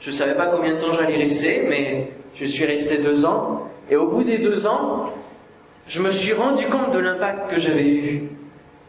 Je 0.01 0.11
ne 0.11 0.15
savais 0.15 0.35
pas 0.35 0.49
combien 0.49 0.75
de 0.75 0.81
temps 0.81 0.93
j'allais 0.93 1.17
rester, 1.17 1.67
mais 1.69 2.11
je 2.35 2.45
suis 2.45 2.65
resté 2.65 2.99
deux 2.99 3.25
ans. 3.25 3.69
Et 3.91 3.97
au 3.97 4.09
bout 4.09 4.25
des 4.25 4.39
deux 4.39 4.67
ans, 4.67 5.11
je 5.89 6.03
me 6.03 6.11
suis 6.11 6.33
rendu 6.33 6.67
compte 6.67 6.93
de 6.93 6.99
l'impact 6.99 7.51
que 7.51 7.61
j'avais 7.61 7.89
eu 7.89 8.23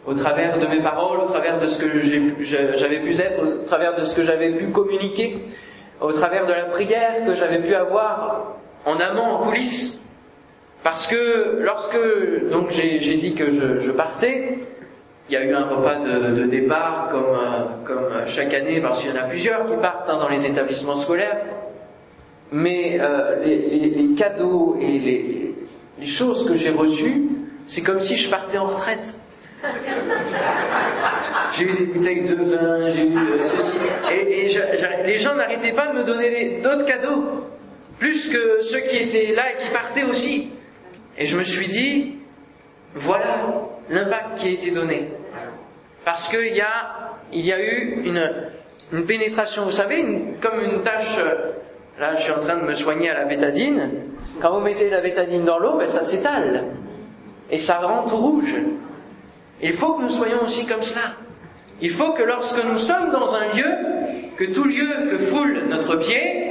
au 0.06 0.14
travers 0.14 0.58
de 0.58 0.68
mes 0.68 0.82
paroles, 0.82 1.20
au 1.20 1.28
travers 1.28 1.60
de 1.60 1.68
ce 1.68 1.84
que 1.84 2.00
j'avais 2.40 3.00
pu 3.02 3.12
être, 3.12 3.42
au 3.44 3.66
travers 3.66 3.96
de 3.96 4.04
ce 4.04 4.16
que 4.16 4.22
j'avais 4.22 4.56
pu 4.56 4.68
communiquer, 4.72 5.38
au 6.00 6.12
travers 6.12 6.46
de 6.46 6.54
la 6.54 6.66
prière 6.66 7.26
que 7.26 7.36
j'avais 7.36 7.62
pu 7.62 7.76
avoir 7.76 8.56
en 8.86 9.00
amont, 9.00 9.24
en 9.24 9.40
coulisses. 9.40 10.06
Parce 10.84 11.08
que 11.08 11.60
lorsque 11.60 11.98
donc 12.50 12.70
j'ai 12.70 13.00
dit 13.00 13.34
que 13.36 13.50
je, 13.50 13.80
je 13.80 13.92
partais, 13.92 14.60
il 15.30 15.34
y 15.34 15.38
a 15.38 15.44
eu 15.44 15.54
un 15.54 15.66
repas 15.66 15.96
de, 16.00 16.42
de 16.42 16.44
départ 16.48 17.10
comme, 17.12 17.36
euh, 17.36 17.66
comme 17.84 18.28
chaque 18.28 18.54
année, 18.54 18.80
parce 18.82 19.02
qu'il 19.02 19.10
y 19.10 19.14
en 19.14 19.18
a 19.22 19.26
plusieurs 19.28 19.66
qui 19.66 19.76
partent 19.76 20.10
hein, 20.10 20.18
dans 20.20 20.30
les 20.30 20.46
établissements 20.46 20.96
scolaires. 20.96 21.42
Mais 22.52 22.98
euh, 23.02 23.44
les, 23.44 23.58
les, 23.58 23.90
les, 23.90 24.16
cadeaux 24.16 24.78
et 24.80 25.00
les, 25.00 25.56
les 26.00 26.06
choses 26.06 26.48
que 26.48 26.56
j'ai 26.56 26.70
reçues, 26.70 27.24
c'est 27.66 27.82
comme 27.82 28.00
si 28.00 28.16
je 28.16 28.30
partais 28.30 28.58
en 28.58 28.66
retraite. 28.66 29.20
J'ai 31.54 31.64
eu 31.64 31.72
des 31.74 31.86
bouteilles 31.86 32.24
de 32.24 32.36
vin, 32.36 32.90
j'ai 32.90 33.08
eu 33.08 33.14
de 33.14 33.40
ceci. 33.40 33.78
Et, 34.12 34.46
et 34.46 35.04
les 35.06 35.18
gens 35.18 35.34
n'arrêtaient 35.34 35.72
pas 35.72 35.88
de 35.88 35.98
me 35.98 36.04
donner 36.04 36.60
d'autres 36.62 36.86
cadeaux, 36.86 37.24
plus 37.98 38.30
que 38.30 38.62
ceux 38.62 38.82
qui 38.82 38.98
étaient 38.98 39.34
là 39.34 39.44
et 39.52 39.58
qui 39.58 39.70
partaient 39.70 40.04
aussi. 40.04 40.52
Et 41.18 41.26
je 41.26 41.38
me 41.38 41.44
suis 41.44 41.68
dit, 41.68 42.18
voilà 42.94 43.46
l'impact 43.90 44.38
qui 44.38 44.48
a 44.48 44.52
été 44.52 44.72
donné. 44.72 45.08
Parce 46.08 46.30
qu'il 46.30 46.56
y 46.56 46.62
a, 46.62 47.18
il 47.34 47.46
y 47.46 47.52
a 47.52 47.60
eu 47.60 48.02
une, 48.06 48.32
une 48.94 49.06
pénétration, 49.06 49.66
vous 49.66 49.72
savez, 49.72 50.06
comme 50.40 50.62
une 50.62 50.82
tâche, 50.82 51.20
là 52.00 52.16
je 52.16 52.22
suis 52.22 52.32
en 52.32 52.40
train 52.40 52.56
de 52.56 52.62
me 52.64 52.74
soigner 52.74 53.10
à 53.10 53.14
la 53.14 53.26
bétadine, 53.26 53.92
quand 54.40 54.54
vous 54.54 54.62
mettez 54.62 54.90
la 54.90 55.02
bétadine 55.02 55.44
dans 55.44 55.60
l'eau, 55.60 55.78
ben, 55.78 55.90
ça 55.90 56.06
s'étale. 56.06 56.64
Et 57.52 57.58
ça 57.58 57.80
rend 57.80 58.08
tout 58.08 58.16
rouge. 58.16 58.56
Il 59.62 59.74
faut 59.74 59.96
que 59.96 60.04
nous 60.04 60.10
soyons 60.10 60.46
aussi 60.46 60.66
comme 60.66 60.82
cela. 60.82 61.12
Il 61.82 61.90
faut 61.90 62.14
que 62.14 62.24
lorsque 62.24 62.64
nous 62.64 62.78
sommes 62.78 63.12
dans 63.12 63.36
un 63.36 63.54
lieu, 63.54 63.74
que 64.38 64.46
tout 64.46 64.64
lieu 64.64 65.10
que 65.12 65.18
foule 65.18 65.64
notre 65.70 65.98
pied, 65.98 66.47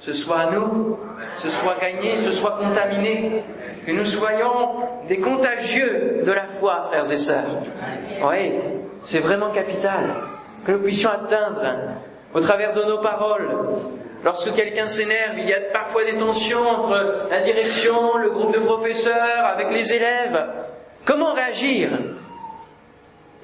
ce 0.00 0.12
soit 0.12 0.38
à 0.38 0.50
nous, 0.50 0.98
ce 1.36 1.48
soit 1.48 1.76
gagné, 1.80 2.18
ce 2.18 2.32
soit 2.32 2.58
contaminé, 2.60 3.42
que 3.86 3.92
nous 3.92 4.04
soyons 4.04 4.76
des 5.08 5.18
contagieux 5.20 6.20
de 6.24 6.32
la 6.32 6.46
foi, 6.46 6.86
frères 6.88 7.10
et 7.10 7.18
sœurs. 7.18 7.62
Oui, 8.22 8.54
c'est 9.04 9.20
vraiment 9.20 9.50
capital. 9.50 10.14
Que 10.64 10.72
nous 10.72 10.80
puissions 10.80 11.10
atteindre, 11.10 11.62
au 12.34 12.40
travers 12.40 12.72
de 12.72 12.82
nos 12.82 12.98
paroles, 12.98 13.48
lorsque 14.24 14.52
quelqu'un 14.54 14.88
s'énerve, 14.88 15.38
il 15.38 15.48
y 15.48 15.54
a 15.54 15.60
parfois 15.72 16.04
des 16.04 16.16
tensions 16.16 16.68
entre 16.68 17.28
la 17.30 17.40
direction, 17.40 18.16
le 18.16 18.30
groupe 18.30 18.52
de 18.52 18.58
professeurs, 18.60 19.44
avec 19.46 19.70
les 19.70 19.92
élèves. 19.92 20.46
Comment 21.04 21.32
réagir? 21.34 21.90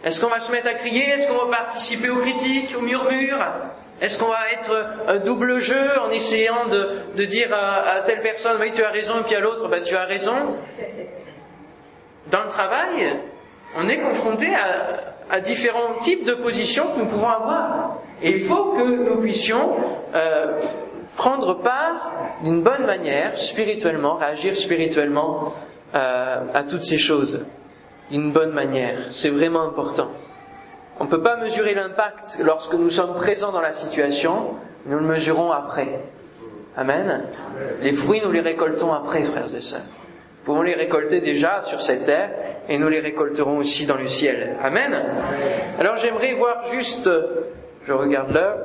Est-ce 0.04 0.20
qu'on 0.20 0.30
va 0.30 0.40
se 0.40 0.50
mettre 0.50 0.68
à 0.68 0.74
crier? 0.74 1.10
Est-ce 1.10 1.28
qu'on 1.28 1.46
va 1.46 1.56
participer 1.58 2.10
aux 2.10 2.16
critiques, 2.18 2.74
aux 2.76 2.80
murmures? 2.80 3.38
Est-ce 4.02 4.18
qu'on 4.18 4.30
va 4.30 4.50
être 4.52 4.84
un 5.06 5.18
double 5.18 5.60
jeu 5.60 5.80
en 6.04 6.10
essayant 6.10 6.66
de, 6.66 7.24
dire 7.24 7.54
à, 7.54 8.00
telle 8.00 8.20
personne 8.20 8.56
oui 8.60 8.72
tu 8.72 8.82
as 8.82 8.90
raison 8.90 9.20
et 9.20 9.22
puis 9.22 9.36
à 9.36 9.40
l'autre 9.40 9.68
bah, 9.68 9.80
tu 9.80 9.94
as 9.94 10.04
raison? 10.06 10.34
Dans 12.32 12.42
le 12.42 12.48
travail, 12.48 13.20
on 13.76 13.88
est 13.88 13.98
confronté 13.98 14.48
à, 15.30 15.40
différents 15.40 15.94
types 16.00 16.26
de 16.26 16.34
positions 16.34 16.92
que 16.92 16.98
nous 16.98 17.06
pouvons 17.06 17.28
avoir. 17.28 17.98
Et 18.22 18.32
il 18.32 18.44
faut 18.44 18.72
que 18.72 18.82
nous 18.82 19.20
puissions 19.20 19.76
euh, 20.14 20.60
prendre 21.16 21.54
part 21.54 22.12
d'une 22.42 22.60
bonne 22.60 22.84
manière, 22.84 23.38
spirituellement, 23.38 24.16
réagir 24.16 24.56
spirituellement 24.56 25.54
euh, 25.94 26.40
à 26.52 26.64
toutes 26.64 26.82
ces 26.82 26.98
choses, 26.98 27.46
d'une 28.10 28.32
bonne 28.32 28.50
manière. 28.50 28.98
C'est 29.12 29.30
vraiment 29.30 29.62
important. 29.62 30.08
On 31.00 31.04
ne 31.04 31.08
peut 31.10 31.22
pas 31.22 31.36
mesurer 31.36 31.74
l'impact 31.74 32.38
lorsque 32.42 32.74
nous 32.74 32.90
sommes 32.90 33.14
présents 33.14 33.52
dans 33.52 33.60
la 33.60 33.72
situation, 33.72 34.54
nous 34.86 34.98
le 34.98 35.04
mesurons 35.06 35.50
après. 35.50 36.00
Amen. 36.76 37.24
Les 37.80 37.92
fruits, 37.92 38.20
nous 38.24 38.30
les 38.30 38.40
récoltons 38.40 38.92
après, 38.92 39.22
frères 39.22 39.54
et 39.54 39.60
sœurs. 39.60 39.80
Nous 39.80 40.44
pouvons 40.44 40.62
les 40.62 40.74
récolter 40.74 41.20
déjà 41.20 41.62
sur 41.62 41.80
cette 41.80 42.04
terre 42.04 42.30
et 42.68 42.78
nous 42.78 42.88
les 42.88 43.00
récolterons 43.00 43.58
aussi 43.58 43.86
dans 43.86 43.96
le 43.96 44.08
ciel. 44.08 44.56
Amen. 44.62 45.04
Alors 45.78 45.96
j'aimerais 45.96 46.34
voir 46.34 46.64
juste, 46.70 47.08
je 47.86 47.92
regarde 47.92 48.32
l'heure, 48.32 48.58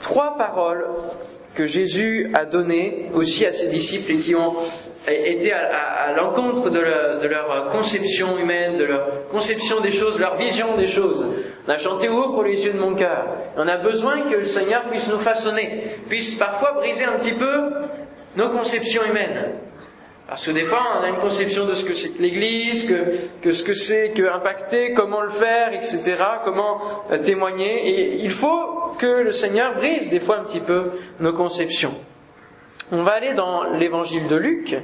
trois 0.00 0.36
paroles 0.36 0.86
que 1.54 1.66
Jésus 1.66 2.30
a 2.34 2.44
données 2.44 3.06
aussi 3.14 3.46
à 3.46 3.52
ses 3.52 3.68
disciples 3.68 4.12
et 4.12 4.18
qui 4.18 4.34
ont 4.34 4.54
été 5.12 5.52
à, 5.52 6.12
l'encontre 6.16 6.70
de, 6.70 7.20
de, 7.20 7.26
leur 7.26 7.68
conception 7.70 8.38
humaine, 8.38 8.78
de 8.78 8.84
leur 8.84 9.28
conception 9.30 9.80
des 9.80 9.92
choses, 9.92 10.18
leur 10.18 10.36
vision 10.36 10.76
des 10.76 10.86
choses. 10.86 11.26
On 11.66 11.70
a 11.70 11.76
chanté 11.76 12.08
Ouvre 12.08 12.44
les 12.44 12.64
yeux 12.64 12.72
de 12.72 12.78
mon 12.78 12.94
cœur. 12.94 13.26
On 13.56 13.68
a 13.68 13.76
besoin 13.76 14.22
que 14.30 14.36
le 14.36 14.44
Seigneur 14.44 14.84
puisse 14.90 15.08
nous 15.08 15.18
façonner, 15.18 15.82
puisse 16.08 16.34
parfois 16.34 16.72
briser 16.72 17.04
un 17.04 17.18
petit 17.18 17.32
peu 17.32 17.70
nos 18.36 18.48
conceptions 18.48 19.02
humaines. 19.04 19.54
Parce 20.26 20.46
que 20.46 20.52
des 20.52 20.64
fois, 20.64 20.82
on 20.98 21.04
a 21.04 21.08
une 21.08 21.18
conception 21.18 21.66
de 21.66 21.74
ce 21.74 21.84
que 21.84 21.92
c'est 21.92 22.16
que 22.16 22.22
l'Église, 22.22 22.88
que, 22.88 23.40
que, 23.42 23.52
ce 23.52 23.62
que 23.62 23.74
c'est 23.74 24.10
que 24.10 24.26
impacter, 24.26 24.94
comment 24.94 25.20
le 25.20 25.30
faire, 25.30 25.74
etc., 25.74 26.16
comment 26.44 26.80
euh, 27.10 27.18
témoigner. 27.18 27.88
Et 27.88 28.14
il 28.24 28.30
faut 28.30 28.94
que 28.98 29.22
le 29.22 29.32
Seigneur 29.32 29.74
brise 29.74 30.10
des 30.10 30.20
fois 30.20 30.38
un 30.38 30.44
petit 30.44 30.60
peu 30.60 30.92
nos 31.20 31.34
conceptions. 31.34 31.94
On 32.92 33.02
va 33.02 33.12
aller 33.12 33.32
dans 33.32 33.64
l'évangile 33.72 34.28
de 34.28 34.36
Luc, 34.36 34.76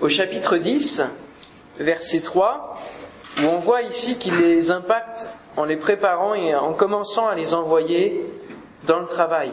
au 0.00 0.08
chapitre 0.08 0.56
10, 0.56 1.02
verset 1.78 2.20
3, 2.20 2.76
où 3.38 3.46
on 3.46 3.58
voit 3.58 3.82
ici 3.82 4.18
qu'il 4.18 4.36
les 4.36 4.72
impacte 4.72 5.28
en 5.56 5.64
les 5.64 5.76
préparant 5.76 6.34
et 6.34 6.56
en 6.56 6.72
commençant 6.72 7.28
à 7.28 7.36
les 7.36 7.54
envoyer 7.54 8.26
dans 8.84 8.98
le 8.98 9.06
travail. 9.06 9.52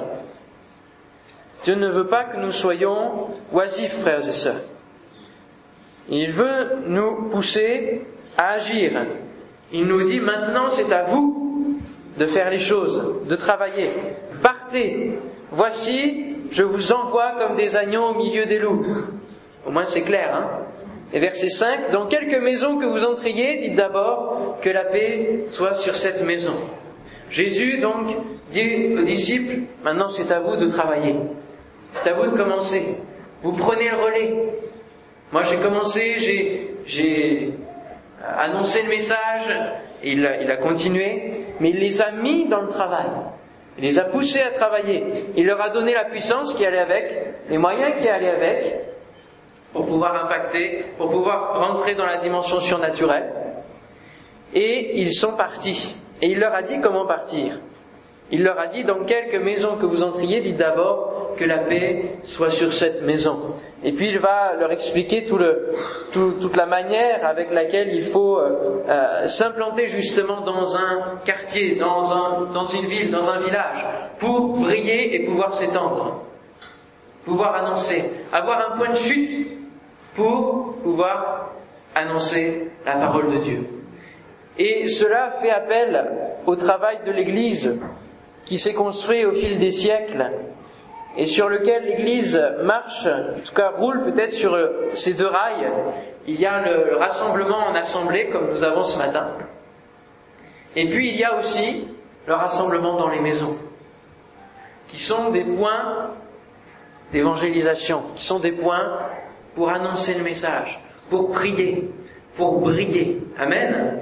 Dieu 1.64 1.76
ne 1.76 1.88
veut 1.88 2.08
pas 2.08 2.24
que 2.24 2.38
nous 2.38 2.52
soyons 2.52 3.30
oisifs, 3.52 4.00
frères 4.02 4.28
et 4.28 4.34
sœurs. 4.34 4.62
Il 6.10 6.32
veut 6.32 6.70
nous 6.88 7.30
pousser 7.30 8.08
à 8.40 8.54
agir. 8.54 9.06
Il 9.72 9.86
nous 9.86 10.02
dit 10.02 10.20
maintenant 10.20 10.72
c'est 10.72 10.92
à 10.92 11.04
vous 11.04 11.80
de 12.18 12.26
faire 12.26 12.50
les 12.50 12.60
choses, 12.60 13.20
de 13.28 13.36
travailler. 13.36 13.92
Partez. 14.42 15.20
Voici, 15.52 16.33
je 16.54 16.64
vous 16.64 16.92
envoie 16.92 17.32
comme 17.40 17.56
des 17.56 17.76
agneaux 17.76 18.10
au 18.10 18.14
milieu 18.14 18.46
des 18.46 18.60
loups. 18.60 18.86
Au 19.66 19.72
moins 19.72 19.88
c'est 19.88 20.04
clair, 20.04 20.36
hein 20.36 20.50
Et 21.12 21.20
verset 21.20 21.50
5, 21.50 21.90
dans 21.92 22.06
quelque 22.06 22.36
maison 22.36 22.78
que 22.78 22.86
vous 22.86 23.06
entriez, 23.06 23.58
dites 23.58 23.74
d'abord 23.74 24.58
que 24.62 24.70
la 24.70 24.84
paix 24.84 25.46
soit 25.50 25.74
sur 25.74 25.96
cette 25.96 26.24
maison. 26.24 26.54
Jésus 27.32 27.80
donc 27.80 28.16
dit 28.52 28.96
aux 28.96 29.02
disciples, 29.02 29.62
maintenant 29.84 30.10
c'est 30.10 30.32
à 30.32 30.40
vous 30.42 30.56
de 30.56 30.68
travailler. 30.68 31.16
C'est 31.92 32.12
à 32.12 32.14
vous 32.14 32.30
de 32.30 32.38
commencer. 32.38 32.98
Vous 33.42 33.54
prenez 33.54 33.90
le 33.90 33.96
relais. 33.96 34.34
Moi, 35.32 35.42
j'ai 35.44 35.58
commencé, 35.58 36.18
j'ai 36.86 37.54
annoncé 38.38 38.84
le 38.84 38.90
message, 38.90 39.52
il 40.04 40.20
il 40.42 40.52
a 40.52 40.58
continué, 40.58 41.32
mais 41.60 41.72
il 41.72 41.80
les 41.80 42.00
a 42.04 42.12
mis 42.12 42.46
dans 42.46 42.62
le 42.62 42.68
travail. 42.68 43.08
Il 43.78 43.84
les 43.84 44.00
a 44.00 44.06
poussés 44.06 44.42
à 44.42 44.52
travailler. 44.52 45.04
Il 45.36 45.46
leur 45.46 45.62
a 45.62 45.70
donné 45.70 45.94
la 45.94 46.06
puissance 46.06 46.54
qui 46.54 46.66
allait 46.66 46.80
avec, 46.80 47.12
les 47.50 47.58
moyens 47.58 48.00
qui 48.00 48.08
allaient 48.08 48.30
avec, 48.30 48.82
pour 49.72 49.86
pouvoir 49.88 50.26
impacter, 50.26 50.86
pour 50.98 51.10
pouvoir 51.10 51.60
rentrer 51.60 51.96
dans 51.96 52.06
la 52.06 52.18
dimension 52.18 52.60
surnaturelle. 52.60 53.32
Et 54.54 55.02
ils 55.02 55.14
sont 55.14 55.34
partis. 55.34 55.96
Et 56.22 56.28
il 56.28 56.40
leur 56.40 56.54
a 56.54 56.62
dit 56.62 56.80
comment 56.80 57.08
partir. 57.08 57.60
Il 58.32 58.44
leur 58.44 58.60
a 58.60 58.68
dit, 58.68 58.84
dans 58.84 59.04
quelque 59.04 59.38
maison 59.38 59.76
que 59.76 59.86
vous 59.86 60.04
entriez, 60.04 60.40
dites 60.40 60.58
d'abord 60.58 61.13
que 61.38 61.46
la 61.46 61.60
paix 61.60 62.16
soit 62.24 62.52
sur 62.52 62.74
cette 62.74 63.04
maison. 63.04 63.56
Et 63.84 63.92
puis 63.92 64.08
il 64.08 64.20
va 64.20 64.56
leur 64.58 64.72
expliquer 64.72 65.26
toute 65.26 66.56
la 66.56 66.66
manière 66.66 67.26
avec 67.26 67.52
laquelle 67.52 67.94
il 67.94 68.04
faut 68.04 68.38
euh, 68.40 68.82
euh, 68.88 69.28
s'implanter 69.28 69.88
justement 69.88 70.42
dans 70.42 70.78
un 70.78 71.20
quartier, 71.26 71.76
dans 71.76 72.64
une 72.66 72.86
ville, 72.86 73.12
dans 73.12 73.30
un 73.30 73.40
village, 73.40 73.86
pour 74.20 74.58
briller 74.58 75.16
et 75.16 75.26
pouvoir 75.26 75.54
s'étendre, 75.54 76.24
pouvoir 77.26 77.56
annoncer, 77.56 78.12
avoir 78.32 78.72
un 78.72 78.78
point 78.78 78.90
de 78.90 78.96
chute 78.96 79.48
pour 80.16 80.76
pouvoir 80.84 81.52
annoncer 81.96 82.72
la 82.86 82.96
parole 82.96 83.34
de 83.34 83.38
Dieu. 83.38 83.68
Et 84.58 84.88
cela 84.90 85.32
fait 85.42 85.50
appel 85.50 86.10
au 86.46 86.56
travail 86.56 87.00
de 87.06 87.12
l'Église 87.12 87.82
qui 88.46 88.58
s'est 88.58 88.74
construit 88.74 89.26
au 89.26 89.34
fil 89.34 89.58
des 89.58 89.72
siècles 89.72 90.32
et 91.18 91.26
sur 91.26 91.50
lequel 91.50 91.86
l'Église 91.86 92.42
marche, 92.64 93.06
en 93.06 93.40
tout 93.44 93.54
cas 93.54 93.72
roule 93.76 94.04
peut-être 94.04 94.34
sur 94.34 94.58
ces 94.94 95.14
deux 95.14 95.28
rails. 95.28 95.72
Il 96.26 96.40
y 96.40 96.46
a 96.46 96.62
le 96.62 96.96
rassemblement 96.98 97.58
en 97.58 97.76
assemblée, 97.76 98.30
comme 98.30 98.50
nous 98.50 98.64
avons 98.64 98.84
ce 98.84 98.98
matin. 98.98 99.32
Et 100.76 100.88
puis 100.88 101.10
il 101.10 101.18
y 101.18 101.24
a 101.24 101.38
aussi 101.38 101.88
le 102.26 102.34
rassemblement 102.34 102.96
dans 102.96 103.10
les 103.10 103.20
maisons, 103.20 103.58
qui 104.88 105.00
sont 105.00 105.30
des 105.30 105.44
points 105.44 106.12
d'évangélisation, 107.12 108.04
qui 108.16 108.24
sont 108.24 108.40
des 108.40 108.54
points 108.54 109.00
pour 109.56 109.70
annoncer 109.70 110.16
le 110.16 110.24
message, 110.24 110.80
pour 111.10 111.32
prier, 111.32 111.92
pour 112.36 112.60
briller. 112.60 113.22
Amen. 113.38 114.00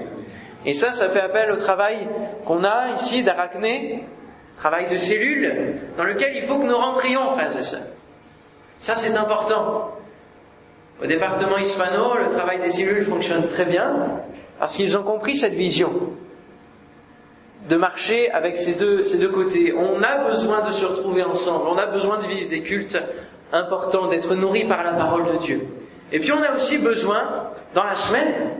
Et 0.66 0.74
ça, 0.74 0.94
ça 0.94 1.10
fait 1.10 1.20
appel 1.20 1.52
au 1.52 1.58
travail 1.58 2.08
qu'on 2.46 2.64
a 2.64 2.92
ici 2.96 3.24
d'Arachné, 3.24 4.06
travail 4.62 4.88
de 4.92 4.98
cellule, 4.98 5.74
dans 5.98 6.04
lequel 6.04 6.36
il 6.36 6.44
faut 6.44 6.60
que 6.60 6.66
nous 6.66 6.78
rentrions, 6.78 7.32
frères 7.32 7.58
et 7.58 7.64
sœurs. 7.64 7.88
Ça, 8.78 8.96
c'est 8.96 9.18
important. 9.18 9.98
Au 11.02 11.08
département 11.08 11.58
hispano, 11.58 12.16
le 12.16 12.30
travail 12.30 12.62
des 12.62 12.70
cellules 12.70 13.04
fonctionne 13.04 13.48
très 13.48 13.66
bien, 13.66 14.22
parce 14.60 14.76
qu'ils 14.76 14.96
ont 14.96 15.02
compris 15.02 15.36
cette 15.36 15.56
vision 15.56 15.92
de 17.70 17.76
marcher 17.76 18.30
avec 18.30 18.58
ces 18.58 18.76
deux, 18.76 19.04
ces 19.04 19.18
deux 19.18 19.30
côtés. 19.30 19.74
On 19.74 20.04
a 20.04 20.30
besoin 20.30 20.62
de 20.68 20.72
se 20.72 20.86
retrouver 20.86 21.24
ensemble, 21.24 21.68
on 21.68 21.78
a 21.80 21.88
besoin 21.88 22.20
de 22.20 22.26
vivre 22.26 22.48
des 22.48 22.62
cultes 22.62 23.02
importants, 23.52 24.10
d'être 24.10 24.36
nourris 24.36 24.66
par 24.66 24.84
la 24.84 24.94
parole 24.94 25.26
de 25.26 25.38
Dieu. 25.38 25.66
Et 26.12 26.20
puis 26.20 26.32
on 26.34 26.44
a 26.44 26.54
aussi 26.54 26.78
besoin, 26.78 27.50
dans 27.74 27.84
la 27.84 27.96
semaine, 27.96 28.52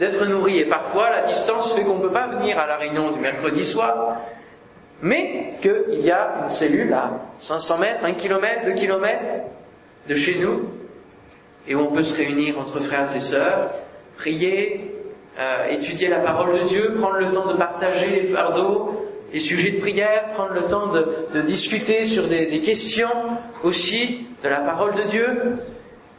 d'être 0.00 0.26
nourris. 0.26 0.58
Et 0.58 0.64
parfois, 0.64 1.08
la 1.10 1.22
distance 1.28 1.72
fait 1.72 1.84
qu'on 1.84 1.98
ne 1.98 2.02
peut 2.02 2.12
pas 2.12 2.26
venir 2.26 2.58
à 2.58 2.66
la 2.66 2.78
réunion 2.78 3.12
du 3.12 3.20
mercredi 3.20 3.64
soir 3.64 4.16
mais 5.02 5.50
qu'il 5.60 6.00
y 6.00 6.10
a 6.10 6.42
une 6.44 6.48
cellule 6.48 6.92
à 6.92 7.12
500 7.38 7.78
mètres, 7.78 8.04
1 8.04 8.12
km, 8.12 8.64
2 8.64 8.72
km 8.72 9.40
de 10.08 10.14
chez 10.14 10.38
nous, 10.38 10.64
et 11.68 11.74
où 11.74 11.80
on 11.80 11.92
peut 11.92 12.02
se 12.02 12.16
réunir 12.16 12.58
entre 12.58 12.80
frères 12.80 13.14
et 13.14 13.20
sœurs, 13.20 13.70
prier, 14.16 14.94
euh, 15.38 15.68
étudier 15.68 16.08
la 16.08 16.20
parole 16.20 16.60
de 16.60 16.64
Dieu, 16.64 16.94
prendre 16.98 17.16
le 17.16 17.32
temps 17.32 17.46
de 17.46 17.56
partager 17.56 18.06
les 18.08 18.22
fardeaux, 18.28 19.04
les 19.32 19.40
sujets 19.40 19.72
de 19.72 19.80
prière, 19.80 20.32
prendre 20.32 20.52
le 20.52 20.62
temps 20.62 20.86
de, 20.86 21.42
discuter 21.42 22.06
sur 22.06 22.28
des, 22.28 22.46
des, 22.46 22.60
questions 22.60 23.10
aussi 23.64 24.26
de 24.42 24.48
la 24.48 24.60
parole 24.60 24.94
de 24.94 25.02
Dieu, 25.02 25.56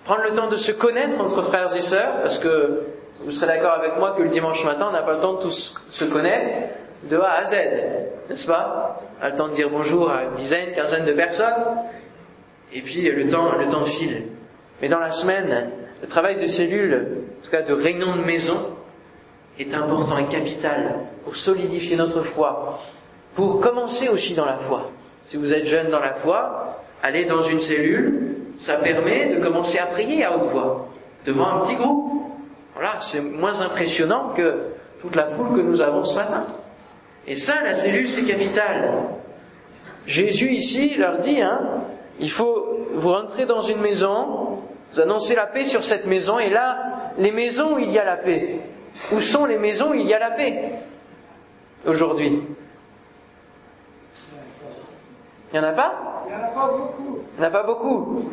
prendre 0.04 0.22
le 0.24 0.36
temps 0.36 0.48
de 0.48 0.58
se 0.58 0.72
connaître 0.72 1.20
entre 1.20 1.42
frères 1.42 1.76
et 1.76 1.82
sœurs, 1.82 2.22
parce 2.22 2.38
que 2.38 2.84
vous 3.22 3.32
serez 3.32 3.48
d'accord 3.48 3.74
avec 3.74 3.98
moi 3.98 4.12
que 4.12 4.22
le 4.22 4.30
dimanche 4.30 4.64
matin, 4.66 4.88
on 4.90 4.94
n'a 4.94 5.02
pas 5.02 5.14
le 5.14 5.20
temps 5.20 5.34
de 5.34 5.42
tous 5.42 5.74
se 5.90 6.06
connaître, 6.06 6.52
de 7.10 7.18
A 7.18 7.40
à 7.40 7.44
Z, 7.44 7.56
n'est-ce 8.30 8.48
pas 8.48 9.02
A 9.22 9.30
le 9.30 9.36
temps 9.36 9.48
de 9.48 9.54
dire 9.54 9.70
bonjour 9.70 10.10
à 10.10 10.24
une 10.24 10.36
dizaine, 10.36 10.74
quinzaine 10.76 11.06
de 11.06 11.14
personnes, 11.14 11.54
et 12.74 12.82
puis 12.82 13.02
le 13.02 13.28
temps, 13.28 13.56
le 13.58 13.68
temps 13.68 13.86
file. 13.86 14.24
Mais 14.82 14.90
dans 14.90 15.00
la 15.00 15.12
semaine, 15.12 15.72
le 16.02 16.08
travail 16.08 16.40
de 16.40 16.48
cellule, 16.48 17.24
en 17.40 17.44
tout 17.44 17.52
cas 17.52 17.62
de 17.62 17.74
réunion 17.74 18.16
de 18.16 18.24
maison, 18.24 18.58
est 19.60 19.74
important 19.74 20.18
et 20.18 20.26
capital 20.26 21.00
pour 21.24 21.36
solidifier 21.36 21.96
notre 21.96 22.22
foi, 22.22 22.80
pour 23.36 23.60
commencer 23.60 24.10
aussi 24.10 24.34
dans 24.34 24.46
la 24.46 24.58
foi. 24.58 24.92
Si 25.26 25.38
vous 25.38 25.54
êtes 25.54 25.66
jeune 25.66 25.90
dans 25.90 26.00
la 26.00 26.14
foi, 26.14 26.84
aller 27.02 27.26
dans 27.26 27.42
une 27.42 27.60
cellule, 27.60 28.36
ça 28.60 28.76
permet 28.76 29.36
de 29.36 29.44
commencer 29.44 29.80
à 29.80 29.88
prier 29.88 30.24
à 30.24 30.36
haute 30.36 30.44
voix, 30.44 30.88
devant 31.26 31.48
un 31.48 31.60
petit 31.62 31.76
groupe. 31.76 32.24
Voilà, 32.74 32.98
c'est 33.02 33.22
moins 33.22 33.62
impressionnant 33.62 34.34
que 34.36 34.68
toute 35.02 35.16
la 35.16 35.26
foule 35.28 35.56
que 35.56 35.62
nous 35.62 35.82
avons 35.82 36.04
ce 36.04 36.16
matin. 36.16 36.46
Et 37.28 37.36
ça, 37.36 37.62
la 37.62 37.76
cellule, 37.76 38.08
c'est 38.08 38.24
capital. 38.24 38.94
Jésus 40.06 40.52
ici 40.52 40.96
leur 40.96 41.18
dit, 41.18 41.42
hein, 41.42 41.84
il 42.20 42.32
faut 42.32 42.88
vous 42.94 43.10
rentrer 43.10 43.46
dans 43.46 43.60
une 43.60 43.82
maison, 43.82 44.60
vous 44.94 45.00
annoncez 45.02 45.36
la 45.36 45.46
paix 45.46 45.66
sur 45.66 45.84
cette 45.84 46.08
maison, 46.08 46.40
et 46.40 46.50
là, 46.50 47.12
les 47.18 47.32
maisons 47.32 47.76
où 47.76 47.80
il 47.80 47.92
y 47.92 48.00
a 48.00 48.06
la 48.06 48.16
paix. 48.16 48.62
Où 49.12 49.20
sont 49.20 49.46
les 49.46 49.58
maisons 49.58 49.92
où 49.92 49.94
il 49.94 50.08
y 50.08 50.14
a 50.14 50.20
la 50.20 50.32
paix 50.32 50.72
aujourd'hui? 51.86 52.42
Il 55.52 55.60
n'y 55.60 55.66
en 55.66 55.70
a 55.70 55.74
pas? 55.74 56.26
Il 56.28 56.36
n'y 56.36 56.42
en 56.42 56.46
a 56.46 56.50
pas 56.50 56.68
beaucoup. 56.68 57.20
Il 57.36 57.40
n'y 57.40 57.46
en 57.46 57.48
a 57.48 57.52
pas 57.52 57.64
beaucoup. 57.64 58.32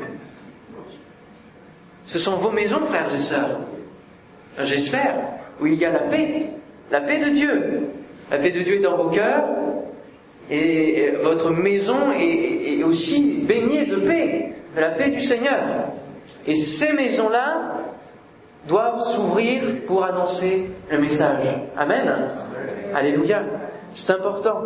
Ce 2.04 2.18
sont 2.18 2.36
vos 2.36 2.50
maisons, 2.50 2.84
frères 2.86 3.12
et 3.12 3.18
sœurs. 3.18 3.58
J'espère, 4.60 5.16
où 5.60 5.66
il 5.66 5.74
y 5.74 5.84
a 5.84 5.90
la 5.90 6.00
paix, 6.00 6.50
la 6.90 7.00
paix 7.00 7.18
de 7.18 7.30
Dieu. 7.30 7.90
La 8.30 8.38
paix 8.38 8.50
de 8.50 8.60
Dieu 8.60 8.76
est 8.76 8.80
dans 8.80 8.96
vos 8.96 9.10
cœurs, 9.10 9.44
et 10.50 11.12
votre 11.22 11.50
maison 11.50 12.12
est, 12.12 12.82
aussi 12.82 13.44
baignée 13.46 13.86
de 13.86 13.96
paix, 13.96 14.52
de 14.76 14.80
la 14.80 14.90
paix 14.90 15.10
du 15.10 15.20
Seigneur. 15.20 15.62
Et 16.46 16.54
ces 16.54 16.92
maisons-là 16.92 17.76
doivent 18.68 19.02
s'ouvrir 19.02 19.62
pour 19.86 20.04
annoncer 20.04 20.70
le 20.90 20.98
message. 20.98 21.46
Amen. 21.76 22.28
Alléluia. 22.94 23.42
C'est 23.94 24.12
important. 24.12 24.60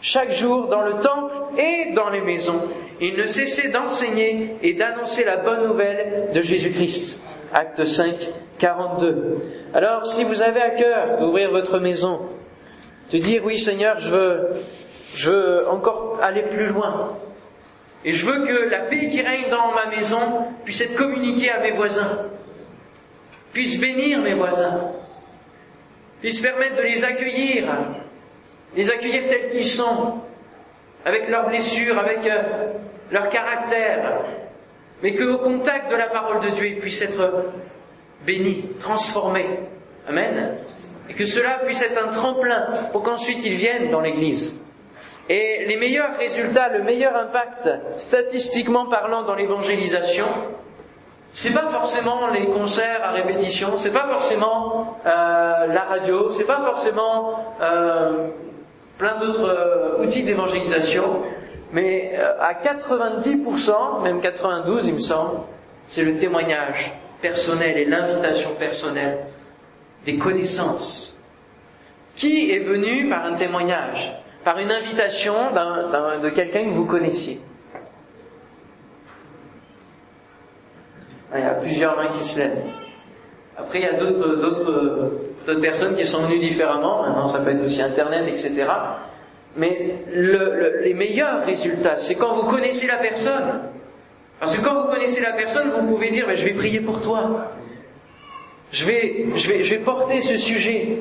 Chaque 0.00 0.32
jour, 0.32 0.68
dans 0.68 0.82
le 0.82 0.94
temple 0.94 1.32
et 1.58 1.92
dans 1.92 2.10
les 2.10 2.20
maisons, 2.20 2.60
il 3.00 3.16
ne 3.16 3.24
cessait 3.24 3.70
d'enseigner 3.70 4.56
et 4.62 4.74
d'annoncer 4.74 5.24
la 5.24 5.38
bonne 5.38 5.66
nouvelle 5.66 6.28
de 6.32 6.42
Jésus-Christ. 6.42 7.22
Acte 7.52 7.84
5, 7.84 8.14
42. 8.58 9.38
Alors, 9.72 10.06
si 10.06 10.24
vous 10.24 10.42
avez 10.42 10.60
à 10.60 10.70
cœur 10.70 11.18
d'ouvrir 11.18 11.50
votre 11.50 11.78
maison, 11.78 12.20
de 13.10 13.18
dire 13.18 13.42
oui 13.44 13.58
Seigneur, 13.58 13.98
je 14.00 14.08
veux, 14.08 14.48
je 15.14 15.30
veux 15.30 15.68
encore 15.68 16.18
aller 16.22 16.42
plus 16.42 16.66
loin, 16.66 17.16
et 18.04 18.12
je 18.12 18.26
veux 18.26 18.44
que 18.44 18.68
la 18.68 18.80
paix 18.80 19.08
qui 19.08 19.22
règne 19.22 19.48
dans 19.50 19.72
ma 19.72 19.86
maison 19.86 20.46
puisse 20.64 20.80
être 20.80 20.96
communiquée 20.96 21.50
à 21.50 21.60
mes 21.60 21.70
voisins, 21.70 22.28
puisse 23.52 23.80
bénir 23.80 24.20
mes 24.20 24.34
voisins, 24.34 24.92
puisse 26.20 26.40
permettre 26.40 26.76
de 26.76 26.82
les 26.82 27.04
accueillir, 27.04 27.64
les 28.76 28.90
accueillir 28.90 29.22
tels 29.28 29.50
qu'ils 29.50 29.68
sont, 29.68 30.20
avec 31.04 31.28
leurs 31.28 31.48
blessures, 31.48 31.98
avec 31.98 32.26
euh, 32.26 32.72
leur 33.10 33.28
caractère, 33.28 34.20
mais 35.02 35.14
qu'au 35.14 35.38
contact 35.38 35.90
de 35.90 35.96
la 35.96 36.06
parole 36.06 36.40
de 36.40 36.50
Dieu, 36.50 36.66
ils 36.66 36.80
puissent 36.80 37.02
être 37.02 37.52
bénis, 38.26 38.64
transformés. 38.78 39.60
Amen. 40.08 40.56
Et 41.08 41.14
que 41.14 41.26
cela 41.26 41.58
puisse 41.64 41.82
être 41.82 42.02
un 42.02 42.08
tremplin 42.08 42.66
pour 42.92 43.02
qu'ensuite 43.02 43.44
ils 43.44 43.54
viennent 43.54 43.90
dans 43.90 44.00
l'Église. 44.00 44.64
Et 45.28 45.64
les 45.66 45.76
meilleurs 45.76 46.16
résultats, 46.18 46.68
le 46.68 46.82
meilleur 46.82 47.16
impact, 47.16 47.70
statistiquement 47.96 48.86
parlant, 48.86 49.22
dans 49.22 49.34
l'évangélisation, 49.34 50.26
c'est 51.32 51.52
pas 51.52 51.68
forcément 51.70 52.28
les 52.28 52.46
concerts 52.46 53.00
à 53.02 53.10
répétition, 53.10 53.76
c'est 53.76 53.92
pas 53.92 54.06
forcément 54.06 54.98
euh, 55.04 55.66
la 55.66 55.82
radio, 55.88 56.30
c'est 56.30 56.44
pas 56.44 56.62
forcément 56.64 57.56
euh, 57.60 58.28
plein 58.98 59.16
d'autres 59.18 59.48
euh, 59.48 60.04
outils 60.04 60.22
d'évangélisation, 60.22 61.22
mais 61.72 62.12
à 62.38 62.52
90%, 62.54 64.02
même 64.02 64.20
92 64.20 64.86
il 64.86 64.94
me 64.94 64.98
semble, 65.00 65.40
c'est 65.86 66.04
le 66.04 66.16
témoignage 66.18 66.92
personnel 67.20 67.78
et 67.78 67.84
l'invitation 67.84 68.50
personnelle 68.56 69.18
des 70.04 70.16
connaissances. 70.16 71.22
Qui 72.14 72.52
est 72.52 72.60
venu 72.60 73.08
par 73.08 73.24
un 73.24 73.32
témoignage, 73.32 74.14
par 74.44 74.58
une 74.58 74.70
invitation 74.70 75.34
de 76.22 76.28
quelqu'un 76.30 76.64
que 76.64 76.70
vous 76.70 76.84
connaissiez? 76.86 77.40
Ah, 81.32 81.38
Il 81.38 81.44
y 81.44 81.48
a 81.48 81.54
plusieurs 81.54 81.96
mains 81.96 82.08
qui 82.16 82.22
se 82.22 82.38
lèvent. 82.38 82.62
Après, 83.56 83.80
il 83.80 83.84
y 83.84 83.88
a 83.88 83.94
d'autres, 83.94 84.36
d'autres, 85.44 85.60
personnes 85.60 85.96
qui 85.96 86.04
sont 86.04 86.22
venues 86.22 86.38
différemment. 86.38 87.02
Maintenant, 87.02 87.26
ça 87.28 87.40
peut 87.40 87.50
être 87.50 87.64
aussi 87.64 87.82
Internet, 87.82 88.24
etc. 88.28 88.66
Mais 89.56 89.96
les 90.12 90.94
meilleurs 90.94 91.44
résultats, 91.44 91.98
c'est 91.98 92.14
quand 92.14 92.32
vous 92.34 92.44
connaissez 92.44 92.86
la 92.86 92.96
personne. 92.98 93.62
Parce 94.40 94.56
que 94.56 94.64
quand 94.64 94.82
vous 94.82 94.88
connaissez 94.92 95.20
la 95.22 95.32
personne, 95.32 95.70
vous 95.70 95.86
pouvez 95.86 96.10
dire, 96.10 96.26
je 96.34 96.44
vais 96.44 96.54
prier 96.54 96.80
pour 96.80 97.00
toi. 97.00 97.50
Je 98.74 98.84
vais, 98.86 99.26
je, 99.36 99.48
vais, 99.48 99.62
je 99.62 99.70
vais 99.70 99.80
porter 99.80 100.20
ce 100.20 100.36
sujet. 100.36 100.98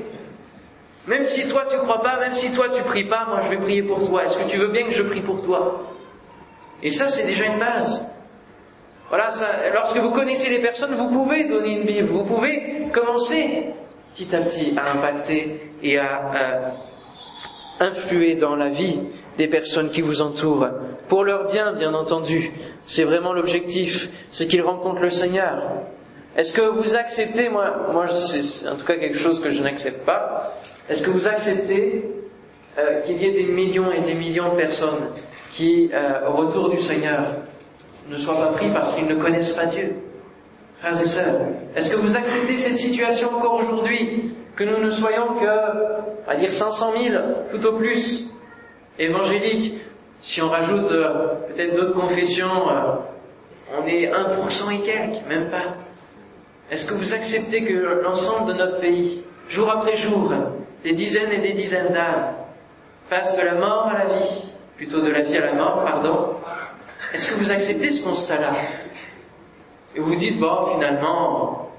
Même 1.08 1.26
si 1.26 1.48
toi 1.48 1.64
tu 1.68 1.76
crois 1.78 2.04
pas, 2.04 2.20
même 2.20 2.36
si 2.36 2.52
toi 2.52 2.70
tu 2.70 2.84
pries 2.84 3.06
pas, 3.06 3.26
moi 3.28 3.42
je 3.42 3.50
vais 3.50 3.58
prier 3.58 3.82
pour 3.82 4.08
toi. 4.08 4.26
Est-ce 4.26 4.38
que 4.38 4.48
tu 4.48 4.58
veux 4.58 4.68
bien 4.68 4.84
que 4.84 4.92
je 4.92 5.02
prie 5.02 5.22
pour 5.22 5.42
toi? 5.42 5.82
Et 6.84 6.92
ça, 6.92 7.08
c'est 7.08 7.26
déjà 7.26 7.46
une 7.46 7.58
base. 7.58 8.14
Voilà, 9.10 9.30
lorsque 9.74 9.98
vous 9.98 10.12
connaissez 10.12 10.52
les 10.52 10.60
personnes, 10.60 10.94
vous 10.94 11.10
pouvez 11.10 11.46
donner 11.46 11.78
une 11.78 11.86
Bible, 11.86 12.10
vous 12.10 12.26
pouvez 12.26 12.90
commencer 12.92 13.74
petit 14.14 14.36
à 14.36 14.42
petit 14.42 14.76
à 14.78 14.92
impacter 14.92 15.72
et 15.82 15.98
à, 15.98 16.76
influer 17.80 18.36
dans 18.36 18.56
la 18.56 18.70
vie 18.70 19.00
des 19.40 19.48
personnes 19.48 19.90
qui 19.90 20.02
vous 20.02 20.22
entourent. 20.22 20.68
Pour 21.08 21.24
leur 21.24 21.50
bien, 21.52 21.74
bien 21.74 21.96
entendu. 21.96 22.52
C'est 22.86 23.04
vraiment 23.04 23.34
l'objectif, 23.34 24.10
c'est 24.30 24.48
qu'ils 24.48 24.62
rencontrent 24.62 25.02
le 25.02 25.10
Seigneur. 25.10 25.64
Est-ce 26.36 26.54
que 26.54 26.62
vous 26.62 26.96
acceptez, 26.96 27.50
moi, 27.50 27.89
moi 27.91 28.08
c'est 28.08 28.67
en 28.67 28.76
tout 28.76 28.86
cas 28.86 28.96
quelque 28.96 29.17
chose 29.17 29.39
que 29.39 29.50
je 29.50 29.62
n'accepte 29.62 30.04
pas, 30.04 30.58
est-ce 30.89 31.04
que 31.04 31.12
vous 31.12 31.28
acceptez 31.28 32.06
euh, 32.80 33.02
qu'il 33.02 33.22
y 33.22 33.28
ait 33.28 33.34
des 33.34 33.52
millions 33.52 33.91
et 33.91 34.02
des 34.02 34.15
millions 34.15 34.52
de 34.54 34.58
personnes 34.58 35.10
qui, 35.52 35.91
euh, 35.93 36.28
au 36.28 36.34
retour 36.34 36.69
du 36.69 36.80
Seigneur, 36.80 37.28
ne 38.10 38.17
soient 38.17 38.38
pas 38.38 38.48
pris 38.48 38.69
parce 38.69 38.96
qu'ils 38.96 39.08
ne 39.08 39.15
connaissent 39.15 39.52
pas 39.52 39.67
Dieu? 39.67 39.93
Frères 40.80 41.00
et 41.00 41.08
sœurs, 41.08 41.36
est-ce 41.76 41.96
que 41.96 42.02
vous 42.02 42.17
acceptez 42.17 42.58
cette 42.58 42.80
situation 42.80 43.30
encore 43.38 43.54
aujourd'hui 43.54 44.34
Que 44.56 44.63
nous 44.63 44.84
ne 44.84 44.89
soyons 44.89 45.36
que, 45.36 46.30
à 46.30 46.36
dire 46.36 46.52
500 46.52 46.93
000, 47.00 47.15
tout 47.52 47.65
au 47.67 47.74
plus, 47.74 48.28
évangéliques? 48.98 49.76
Si 50.22 50.41
on 50.41 50.50
rajoute 50.50 50.91
euh, 50.91 51.36
peut-être 51.48 51.76
d'autres 51.76 51.93
confessions, 51.93 52.50
on 53.78 53.88
est 53.88 54.12
1% 54.12 54.74
et 54.74 54.80
quelques, 54.80 55.28
même 55.30 55.50
pas. 55.50 55.76
Est-ce 56.71 56.88
que 56.88 56.93
vous 56.93 57.13
acceptez 57.13 57.63
que 57.63 58.02
l'ensemble 58.04 58.54
de 58.54 58.58
notre 58.58 58.80
pays, 58.80 59.23
jour 59.49 59.69
après 59.69 59.95
jour, 59.95 60.32
des 60.84 60.93
dizaines 60.93 61.32
et 61.32 61.39
des 61.39 61.54
dizaines 61.54 61.93
d'âmes 61.93 62.36
passent 63.10 63.38
de 63.38 63.43
la 63.43 63.56
mort 63.56 63.88
à 63.88 63.99
la 63.99 64.06
vie, 64.15 64.45
plutôt 64.76 65.02
de 65.02 65.10
la 65.10 65.21
vie 65.21 65.38
à 65.38 65.45
la 65.45 65.54
mort, 65.54 65.84
pardon 65.84 66.36
Est-ce 67.13 67.32
que 67.32 67.36
vous 67.36 67.52
acceptez 67.52 67.89
ce 67.89 68.04
constat-là 68.04 68.54
Et 69.95 69.99
vous 69.99 70.15
dites, 70.15 70.39
bon, 70.39 70.65
finalement, 70.73 71.69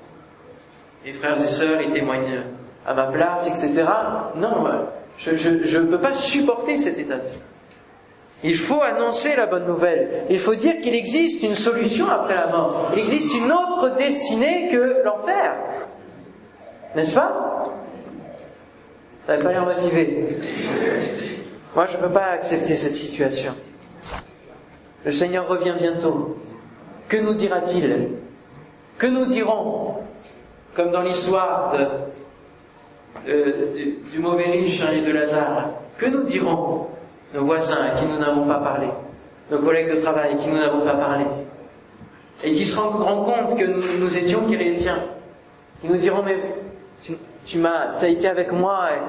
les 1.05 1.13
frères 1.13 1.43
et 1.43 1.49
sœurs, 1.49 1.81
ils 1.83 1.93
témoignent 1.93 2.43
à 2.87 2.95
ma 2.95 3.07
place, 3.07 3.49
etc. 3.49 3.85
Non, 4.37 4.65
je 5.19 5.79
ne 5.79 5.87
peux 5.87 6.01
pas 6.01 6.15
supporter 6.15 6.77
cet 6.77 6.99
état 6.99 7.17
de 7.17 7.29
vie. 7.29 7.41
Il 8.47 8.57
faut 8.57 8.83
annoncer 8.83 9.35
la 9.37 9.47
bonne 9.47 9.67
nouvelle. 9.67 10.27
Il 10.29 10.39
faut 10.39 10.55
dire 10.55 10.79
qu'il 10.83 10.95
existe 10.95 11.43
une 11.43 11.55
solution 11.55 12.07
après 12.11 12.35
la 12.35 12.49
mort. 12.49 12.91
Il 12.93 12.99
existe 12.99 13.35
une 13.35 13.51
autre 13.51 13.97
destinée 13.97 14.69
que 14.71 15.03
l'enfer. 15.03 15.57
N'est-ce 16.95 17.15
pas? 17.15 17.65
Vous 19.25 19.33
n'avez 19.33 19.43
pas 19.43 19.51
l'air 19.51 19.65
motivé. 19.65 20.27
Moi, 21.75 21.87
je 21.87 21.97
ne 21.97 22.03
peux 22.03 22.11
pas 22.11 22.27
accepter 22.27 22.77
cette 22.77 22.95
situation. 22.95 23.55
Le 25.07 25.11
Seigneur 25.11 25.49
revient 25.49 25.75
bientôt. 25.79 26.37
Que 27.09 27.17
nous 27.17 27.33
dira-t-il? 27.33 28.11
Que 28.99 29.07
nous 29.07 29.25
dirons? 29.25 29.95
Comme 30.75 30.91
dans 30.91 31.03
l'histoire 31.03 31.75
du, 33.27 34.19
mauvais 34.19 34.51
riche 34.51 34.83
et 34.93 35.01
de 35.01 35.13
Lazare. 35.13 35.71
Que 35.97 36.07
nous 36.07 36.25
dirons? 36.25 36.89
Nos 37.35 37.45
voisins 37.45 37.83
à 37.83 37.91
qui 37.99 38.07
nous 38.07 38.19
n'avons 38.19 38.47
pas 38.47 38.61
parlé, 38.61 38.89
nos 39.51 39.59
collègues 39.59 39.91
de 39.91 40.01
travail 40.01 40.35
à 40.35 40.37
qui 40.37 40.49
nous 40.49 40.59
n'avons 40.59 40.83
pas 40.83 40.95
parlé, 40.95 41.25
et 42.43 42.53
qui 42.53 42.65
se 42.65 42.79
rendent 42.79 43.27
compte 43.27 43.59
que 43.59 43.65
nous, 43.65 44.17
étions 44.17 44.49
chrétiens. 44.49 45.03
Ils 45.83 45.91
nous 45.91 45.99
diront, 45.99 46.23
mais 46.23 46.37
tu, 47.03 47.15
tu 47.45 47.59
m'as, 47.59 47.97
as 48.01 48.07
été 48.07 48.29
avec 48.29 48.53
moi 48.53 48.89
et 48.93 49.01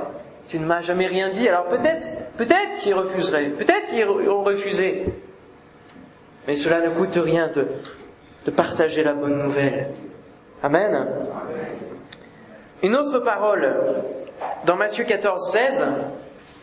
tu 0.47 0.59
ne 0.59 0.65
m'as 0.65 0.81
jamais 0.81 1.07
rien 1.07 1.29
dit. 1.29 1.47
Alors 1.47 1.65
peut-être, 1.65 2.07
peut-être 2.37 2.75
qu'ils 2.79 2.93
refuseraient, 2.93 3.49
peut-être 3.49 3.87
qu'ils 3.87 4.05
ont 4.07 4.43
refusé. 4.43 5.05
Mais 6.47 6.55
cela 6.55 6.81
ne 6.81 6.89
coûte 6.89 7.15
rien 7.15 7.49
de, 7.49 7.67
de 8.45 8.51
partager 8.51 9.03
la 9.03 9.13
bonne 9.13 9.37
nouvelle. 9.41 9.89
Amen. 10.61 11.07
Une 12.83 12.95
autre 12.95 13.19
parole 13.19 13.73
dans 14.65 14.75
Matthieu 14.75 15.03
14, 15.03 15.51
16. 15.51 15.87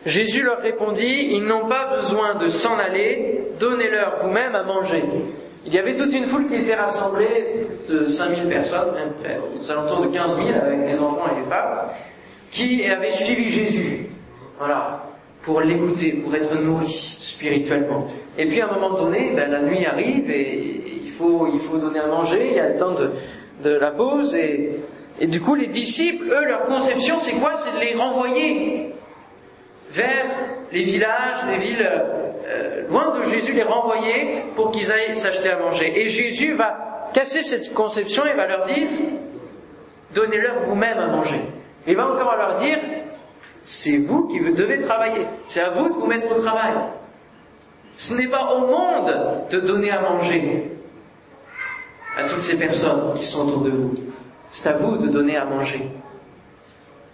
Jésus 0.05 0.43
leur 0.43 0.59
répondit, 0.59 1.29
ils 1.31 1.43
n'ont 1.43 1.67
pas 1.67 1.95
besoin 1.95 2.35
de 2.35 2.49
s'en 2.49 2.77
aller, 2.77 3.41
donnez-leur 3.59 4.17
vous-même 4.21 4.53
à 4.53 4.63
manger. 4.63 5.03
Il 5.65 5.73
y 5.73 5.79
avait 5.79 5.95
toute 5.95 6.13
une 6.13 6.25
foule 6.25 6.47
qui 6.47 6.55
était 6.55 6.75
rassemblée 6.75 7.67
de 7.87 8.05
5000 8.05 8.49
personnes, 8.49 8.93
même 9.23 9.39
aux 9.55 9.71
alentours 9.71 10.01
de 10.01 10.07
15 10.07 10.37
000 10.37 10.49
avec 10.49 10.89
les 10.89 10.99
enfants 10.99 11.25
et 11.33 11.39
les 11.39 11.49
femmes, 11.49 11.87
qui 12.51 12.85
avaient 12.85 13.11
suivi 13.11 13.49
Jésus. 13.49 14.07
Voilà. 14.59 15.03
Pour 15.41 15.61
l'écouter, 15.61 16.13
pour 16.13 16.35
être 16.35 16.53
nourris 16.61 17.15
spirituellement. 17.19 18.07
Et 18.37 18.45
puis 18.45 18.61
à 18.61 18.69
un 18.69 18.73
moment 18.73 18.97
donné, 18.97 19.33
ben, 19.35 19.51
la 19.51 19.61
nuit 19.61 19.85
arrive 19.85 20.29
et 20.31 21.01
il 21.03 21.09
faut, 21.09 21.49
il 21.53 21.59
faut 21.59 21.77
donner 21.77 21.99
à 21.99 22.07
manger, 22.07 22.47
il 22.51 22.55
y 22.55 22.59
a 22.59 22.69
le 22.69 22.77
temps 22.77 22.93
de, 22.93 23.11
de 23.63 23.75
la 23.75 23.91
pause 23.91 24.33
et, 24.35 24.79
et 25.19 25.27
du 25.27 25.41
coup 25.41 25.55
les 25.55 25.67
disciples, 25.67 26.25
eux, 26.29 26.45
leur 26.45 26.63
conception 26.63 27.15
c'est 27.19 27.39
quoi? 27.41 27.55
C'est 27.57 27.77
de 27.77 27.85
les 27.85 27.93
renvoyer 27.93 28.92
vers 29.93 30.25
les 30.71 30.83
villages, 30.83 31.45
les 31.49 31.57
villes 31.57 31.91
euh, 32.45 32.87
loin 32.89 33.17
de 33.17 33.23
Jésus, 33.25 33.53
les 33.53 33.63
renvoyer 33.63 34.43
pour 34.55 34.71
qu'ils 34.71 34.91
aillent 34.91 35.15
s'acheter 35.15 35.51
à 35.51 35.59
manger. 35.59 36.01
Et 36.01 36.09
Jésus 36.09 36.53
va 36.53 37.09
casser 37.13 37.43
cette 37.43 37.73
conception 37.73 38.25
et 38.25 38.33
va 38.33 38.47
leur 38.47 38.65
dire, 38.65 38.87
donnez-leur 40.13 40.61
vous-même 40.61 40.97
à 40.97 41.07
manger. 41.07 41.41
Il 41.87 41.95
va 41.95 42.07
encore 42.07 42.35
leur 42.35 42.55
dire, 42.55 42.79
c'est 43.61 43.97
vous 43.97 44.27
qui 44.27 44.39
devez 44.39 44.81
travailler, 44.81 45.27
c'est 45.45 45.61
à 45.61 45.69
vous 45.69 45.89
de 45.89 45.93
vous 45.93 46.07
mettre 46.07 46.31
au 46.31 46.41
travail. 46.41 46.73
Ce 47.95 48.15
n'est 48.15 48.27
pas 48.27 48.51
au 48.55 48.67
monde 48.67 49.13
de 49.51 49.59
donner 49.59 49.91
à 49.91 50.01
manger 50.01 50.71
à 52.17 52.23
toutes 52.23 52.41
ces 52.41 52.57
personnes 52.57 53.13
qui 53.15 53.25
sont 53.25 53.47
autour 53.47 53.61
de 53.61 53.69
vous. 53.69 53.93
C'est 54.51 54.69
à 54.69 54.73
vous 54.73 54.97
de 54.97 55.07
donner 55.07 55.37
à 55.37 55.45
manger. 55.45 55.89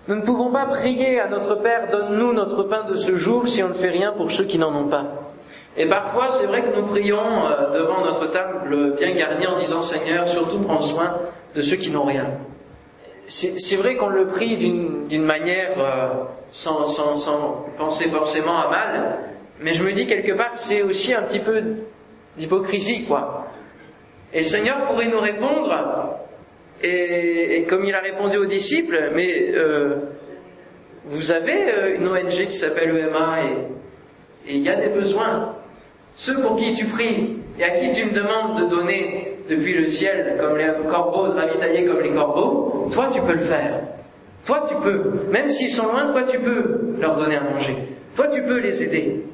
Nous 0.10 0.16
ne 0.16 0.22
pouvons 0.22 0.52
pas 0.52 0.66
prier 0.66 1.20
à 1.20 1.28
notre 1.28 1.54
Père, 1.54 1.88
donne-nous 1.92 2.34
notre 2.34 2.64
pain 2.64 2.84
de 2.84 2.96
ce 2.96 3.14
jour 3.14 3.48
si 3.48 3.62
on 3.62 3.70
ne 3.70 3.74
fait 3.74 3.92
rien 3.92 4.12
pour 4.12 4.32
ceux 4.32 4.46
qui 4.46 4.58
n'en 4.58 4.76
ont 4.76 4.88
pas. 4.88 5.06
Et 5.78 5.86
parfois, 5.86 6.32
c'est 6.32 6.48
vrai 6.48 6.64
que 6.64 6.76
nous 6.76 6.88
prions 6.88 7.46
euh, 7.46 7.80
devant 7.80 8.04
notre 8.04 8.26
table 8.26 8.96
bien 8.98 9.12
garnie 9.14 9.46
en 9.46 9.56
disant 9.60 9.84
Seigneur, 9.84 10.28
surtout 10.28 10.62
prends 10.62 10.82
soin 10.82 11.20
de 11.54 11.62
ceux 11.62 11.76
qui 11.76 11.92
n'ont 11.92 12.06
rien. 12.06 12.26
C'est 13.28 13.76
vrai 13.76 13.98
qu'on 13.98 14.10
le 14.10 14.26
prie 14.26 14.58
d'une 14.58 15.26
manière 15.26 15.76
euh, 15.78 16.10
sans, 16.50 16.88
penser 17.78 18.10
forcément 18.10 18.58
à 18.58 18.68
mal, 18.68 19.20
mais 19.62 19.74
je 19.74 19.84
me 19.84 19.92
dis 19.92 20.08
quelque 20.08 20.32
part 20.32 20.54
c'est 20.56 20.82
aussi 20.82 21.14
un 21.14 21.22
petit 21.22 21.38
peu 21.38 21.62
d'hypocrisie, 22.36 23.06
quoi. 23.06 23.46
Et 24.34 24.40
le 24.40 24.46
Seigneur 24.46 24.88
pourrait 24.88 25.06
nous 25.06 25.20
répondre, 25.20 25.72
et, 26.82 27.66
comme 27.68 27.86
il 27.86 27.94
a 27.94 28.00
répondu 28.00 28.38
aux 28.38 28.46
disciples, 28.46 29.12
mais 29.14 29.52
euh, 29.54 29.96
vous 31.06 31.32
avez 31.32 31.72
euh, 31.72 31.96
une 31.96 32.08
ONG 32.08 32.48
qui 32.48 32.56
s'appelle 32.56 32.96
EMA 32.96 33.44
et 34.48 34.56
il 34.56 34.62
y 34.62 34.70
a 34.70 34.76
des 34.76 34.88
besoins. 34.88 35.56
Ceux 36.16 36.42
pour 36.42 36.56
qui 36.56 36.74
tu 36.74 36.86
pries 36.86 37.38
et 37.58 37.64
à 37.64 37.70
qui 37.72 37.92
tu 37.92 38.06
me 38.06 38.14
demandes 38.14 38.62
de 38.62 38.70
donner 38.70 39.38
depuis 39.50 39.74
le 39.74 39.88
ciel 39.88 40.38
comme 40.40 40.58
les 40.58 40.70
corbeaux, 40.90 41.28
de 41.28 41.34
ravitailler 41.34 41.86
comme 41.86 42.02
les 42.02 42.14
corbeaux, 42.14 42.90
toi 42.92 43.10
tu 43.12 43.22
peux 43.22 43.34
le 43.34 43.40
faire. 43.40 43.82
Toi 44.46 44.66
tu 44.68 44.76
peux. 44.76 45.28
Même 45.32 45.50
s'ils 45.50 45.70
sont 45.70 45.88
loin, 45.92 46.12
toi 46.12 46.24
tu 46.24 46.40
peux 46.40 46.96
leur 47.00 47.16
donner 47.16 47.36
à 47.36 47.42
manger. 47.42 47.76
Toi 48.16 48.28
tu 48.28 48.42
peux 48.44 48.60
les 48.60 48.84
aider. 48.84 49.26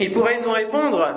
Il 0.00 0.12
pourrait 0.12 0.40
nous 0.42 0.50
répondre, 0.50 1.08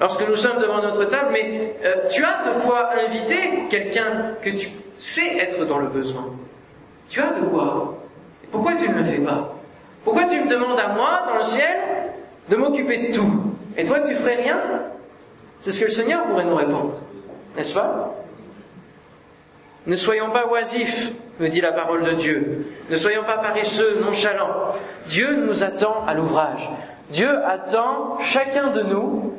lorsque 0.00 0.26
nous 0.26 0.36
sommes 0.36 0.60
devant 0.60 0.82
notre 0.82 1.04
table, 1.04 1.30
mais 1.32 1.74
euh, 1.84 2.08
tu 2.10 2.24
as 2.24 2.42
de 2.44 2.60
quoi 2.62 2.90
inviter 3.06 3.64
quelqu'un 3.70 4.34
que 4.42 4.50
tu 4.50 4.68
sais 4.98 5.38
être 5.38 5.64
dans 5.64 5.78
le 5.78 5.88
besoin. 5.88 6.30
Tu 7.08 7.20
as 7.20 7.32
de 7.40 7.46
quoi. 7.46 7.98
Pourquoi 8.50 8.74
tu 8.74 8.88
ne 8.88 8.98
le 8.98 9.04
fais 9.04 9.20
pas? 9.20 9.54
Pourquoi 10.04 10.24
tu 10.24 10.40
me 10.40 10.48
demandes 10.48 10.78
à 10.78 10.88
moi, 10.88 11.24
dans 11.28 11.38
le 11.38 11.42
ciel, 11.42 11.76
de 12.48 12.56
m'occuper 12.56 13.08
de 13.08 13.14
tout? 13.14 13.54
Et 13.76 13.84
toi, 13.84 14.00
tu 14.00 14.14
ferais 14.14 14.36
rien? 14.36 14.60
C'est 15.60 15.72
ce 15.72 15.80
que 15.80 15.84
le 15.86 15.90
Seigneur 15.90 16.24
pourrait 16.24 16.44
nous 16.44 16.54
répondre, 16.54 16.94
n'est-ce 17.56 17.74
pas? 17.74 18.14
Ne 19.86 19.96
soyons 19.96 20.30
pas 20.30 20.46
oisifs, 20.46 21.12
me 21.40 21.48
dit 21.48 21.60
la 21.60 21.72
parole 21.72 22.04
de 22.04 22.12
Dieu. 22.12 22.66
Ne 22.90 22.96
soyons 22.96 23.24
pas 23.24 23.38
paresseux, 23.38 23.98
nonchalants. 24.00 24.74
Dieu 25.06 25.44
nous 25.46 25.62
attend 25.62 26.04
à 26.06 26.14
l'ouvrage. 26.14 26.68
Dieu 27.10 27.30
attend 27.44 28.18
chacun 28.20 28.68
de 28.70 28.82
nous 28.82 29.34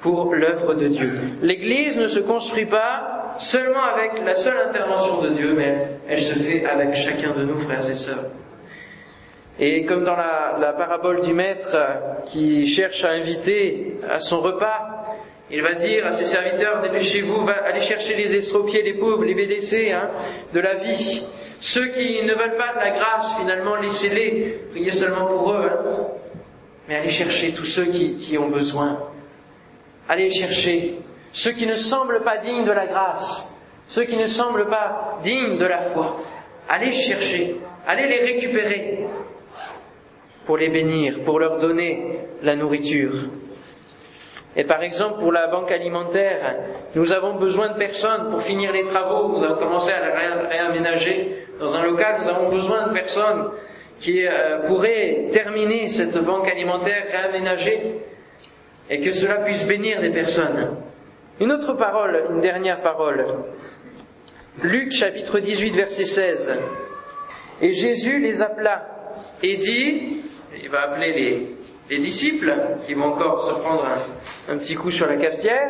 pour 0.00 0.34
l'œuvre 0.34 0.74
de 0.74 0.88
Dieu. 0.88 1.12
L'Église 1.42 1.98
ne 1.98 2.06
se 2.06 2.20
construit 2.20 2.66
pas 2.66 3.34
seulement 3.38 3.84
avec 3.84 4.24
la 4.24 4.34
seule 4.34 4.58
intervention 4.68 5.22
de 5.22 5.28
Dieu, 5.30 5.54
mais 5.56 5.88
elle 6.08 6.20
se 6.20 6.38
fait 6.38 6.64
avec 6.64 6.94
chacun 6.94 7.32
de 7.32 7.44
nous, 7.44 7.58
frères 7.58 7.88
et 7.88 7.94
sœurs. 7.94 8.30
Et 9.58 9.86
comme 9.86 10.04
dans 10.04 10.16
la, 10.16 10.74
parabole 10.76 11.22
du 11.22 11.32
maître 11.32 11.76
qui 12.26 12.66
cherche 12.66 13.04
à 13.04 13.12
inviter 13.12 13.96
à 14.08 14.20
son 14.20 14.40
repas, 14.40 15.16
il 15.50 15.62
va 15.62 15.74
dire 15.74 16.06
à 16.06 16.12
ses 16.12 16.24
serviteurs, 16.24 16.82
dépêchez-vous, 16.82 17.48
allez 17.64 17.80
chercher 17.80 18.16
les 18.16 18.34
estropiés, 18.34 18.82
les 18.82 18.94
pauvres, 18.94 19.24
les 19.24 19.34
blessés 19.34 19.92
hein, 19.92 20.10
de 20.52 20.60
la 20.60 20.74
vie. 20.74 21.22
Ceux 21.60 21.86
qui 21.86 22.22
ne 22.22 22.34
veulent 22.34 22.58
pas 22.58 22.74
de 22.74 22.80
la 22.80 22.90
grâce, 22.90 23.38
finalement, 23.38 23.76
laissez-les, 23.76 24.58
priez 24.72 24.92
seulement 24.92 25.26
pour 25.26 25.52
eux. 25.52 25.70
Hein. 25.70 26.06
Mais 26.88 26.96
allez 26.96 27.10
chercher 27.10 27.52
tous 27.52 27.64
ceux 27.64 27.86
qui 27.86 28.36
ont 28.36 28.48
besoin. 28.48 28.98
Allez 30.08 30.30
chercher 30.30 30.98
ceux 31.32 31.52
qui 31.52 31.66
ne 31.66 31.74
semblent 31.74 32.22
pas 32.22 32.38
dignes 32.38 32.64
de 32.64 32.72
la 32.72 32.86
grâce, 32.86 33.58
ceux 33.88 34.04
qui 34.04 34.16
ne 34.16 34.26
semblent 34.26 34.68
pas 34.68 35.18
dignes 35.22 35.56
de 35.56 35.66
la 35.66 35.82
foi. 35.82 36.16
Allez 36.68 36.92
chercher, 36.92 37.56
allez 37.86 38.06
les 38.06 38.20
récupérer 38.24 39.06
pour 40.44 40.56
les 40.56 40.68
bénir, 40.68 41.20
pour 41.24 41.38
leur 41.40 41.58
donner 41.58 42.20
la 42.42 42.56
nourriture. 42.56 43.14
Et 44.54 44.64
par 44.64 44.82
exemple, 44.82 45.18
pour 45.20 45.32
la 45.32 45.48
banque 45.48 45.70
alimentaire, 45.70 46.56
nous 46.94 47.12
avons 47.12 47.34
besoin 47.34 47.68
de 47.68 47.74
personnes 47.74 48.30
pour 48.30 48.40
finir 48.40 48.72
les 48.72 48.84
travaux. 48.84 49.28
Nous 49.36 49.44
avons 49.44 49.58
commencé 49.58 49.92
à 49.92 50.48
réaménager 50.48 51.46
dans 51.60 51.76
un 51.76 51.84
local. 51.84 52.16
Nous 52.22 52.28
avons 52.28 52.48
besoin 52.48 52.88
de 52.88 52.92
personnes 52.94 53.50
qui 54.00 54.26
euh, 54.26 54.66
pourraient 54.66 55.28
terminer 55.30 55.88
cette 55.88 56.16
banque 56.18 56.48
alimentaire 56.48 57.04
réaménagée 57.10 57.96
et 58.90 59.00
que 59.00 59.12
cela 59.12 59.36
puisse 59.36 59.66
bénir 59.66 60.00
des 60.00 60.10
personnes. 60.10 60.76
Une 61.40 61.52
autre 61.52 61.74
parole, 61.74 62.24
une 62.30 62.40
dernière 62.40 62.80
parole. 62.80 63.26
Luc 64.62 64.92
chapitre 64.92 65.38
18 65.38 65.70
verset 65.70 66.04
16. 66.04 66.52
Et 67.60 67.72
Jésus 67.72 68.18
les 68.20 68.42
appela 68.42 68.86
et 69.42 69.56
dit, 69.56 70.20
il 70.62 70.70
va 70.70 70.82
appeler 70.82 71.12
les, 71.12 71.56
les 71.90 71.98
disciples 71.98 72.54
qui 72.86 72.94
vont 72.94 73.06
encore 73.06 73.42
se 73.44 73.54
prendre 73.60 73.84
un, 74.48 74.56
petit 74.56 74.74
coup 74.74 74.90
sur 74.90 75.06
la 75.06 75.16
cafetière. 75.16 75.68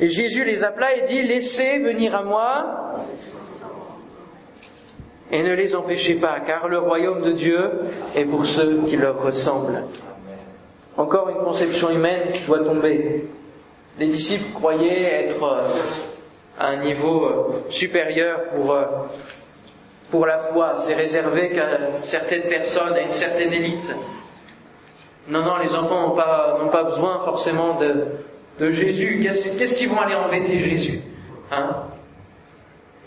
Et 0.00 0.08
Jésus 0.08 0.44
les 0.44 0.64
appela 0.64 0.96
et 0.96 1.02
dit, 1.02 1.22
laissez 1.22 1.78
venir 1.78 2.14
à 2.14 2.22
moi 2.22 2.96
et 5.30 5.42
ne 5.42 5.54
les 5.54 5.74
empêchez 5.74 6.14
pas, 6.14 6.40
car 6.40 6.68
le 6.68 6.78
royaume 6.78 7.22
de 7.22 7.32
Dieu 7.32 7.70
est 8.14 8.24
pour 8.24 8.44
ceux 8.44 8.82
qui 8.86 8.96
leur 8.96 9.22
ressemblent. 9.22 9.82
Encore 10.96 11.30
une 11.30 11.44
conception 11.44 11.90
humaine 11.90 12.32
qui 12.32 12.42
doit 12.42 12.64
tomber. 12.64 13.24
Les 13.98 14.08
disciples 14.08 14.52
croyaient 14.54 15.24
être 15.24 15.42
euh, 15.42 15.68
à 16.58 16.68
un 16.68 16.76
niveau 16.76 17.24
euh, 17.24 17.64
supérieur 17.70 18.44
pour, 18.54 18.72
euh, 18.72 18.84
pour 20.10 20.26
la 20.26 20.38
foi. 20.38 20.74
C'est 20.76 20.94
réservé 20.94 21.50
qu'à 21.50 22.00
certaines 22.00 22.48
personnes, 22.48 22.94
à 22.94 23.00
une 23.00 23.10
certaine 23.10 23.52
élite. 23.52 23.94
Non, 25.28 25.42
non, 25.42 25.56
les 25.58 25.74
enfants 25.74 26.08
n'ont 26.08 26.16
pas, 26.16 26.58
n'ont 26.60 26.70
pas 26.70 26.84
besoin 26.84 27.20
forcément 27.20 27.78
de, 27.78 28.06
de 28.58 28.70
Jésus. 28.70 29.20
Qu'est-ce, 29.22 29.56
qu'est-ce 29.58 29.76
qu'ils 29.76 29.88
vont 29.88 30.00
aller 30.00 30.14
embêter 30.14 30.58
Jésus 30.58 31.00
hein? 31.50 31.84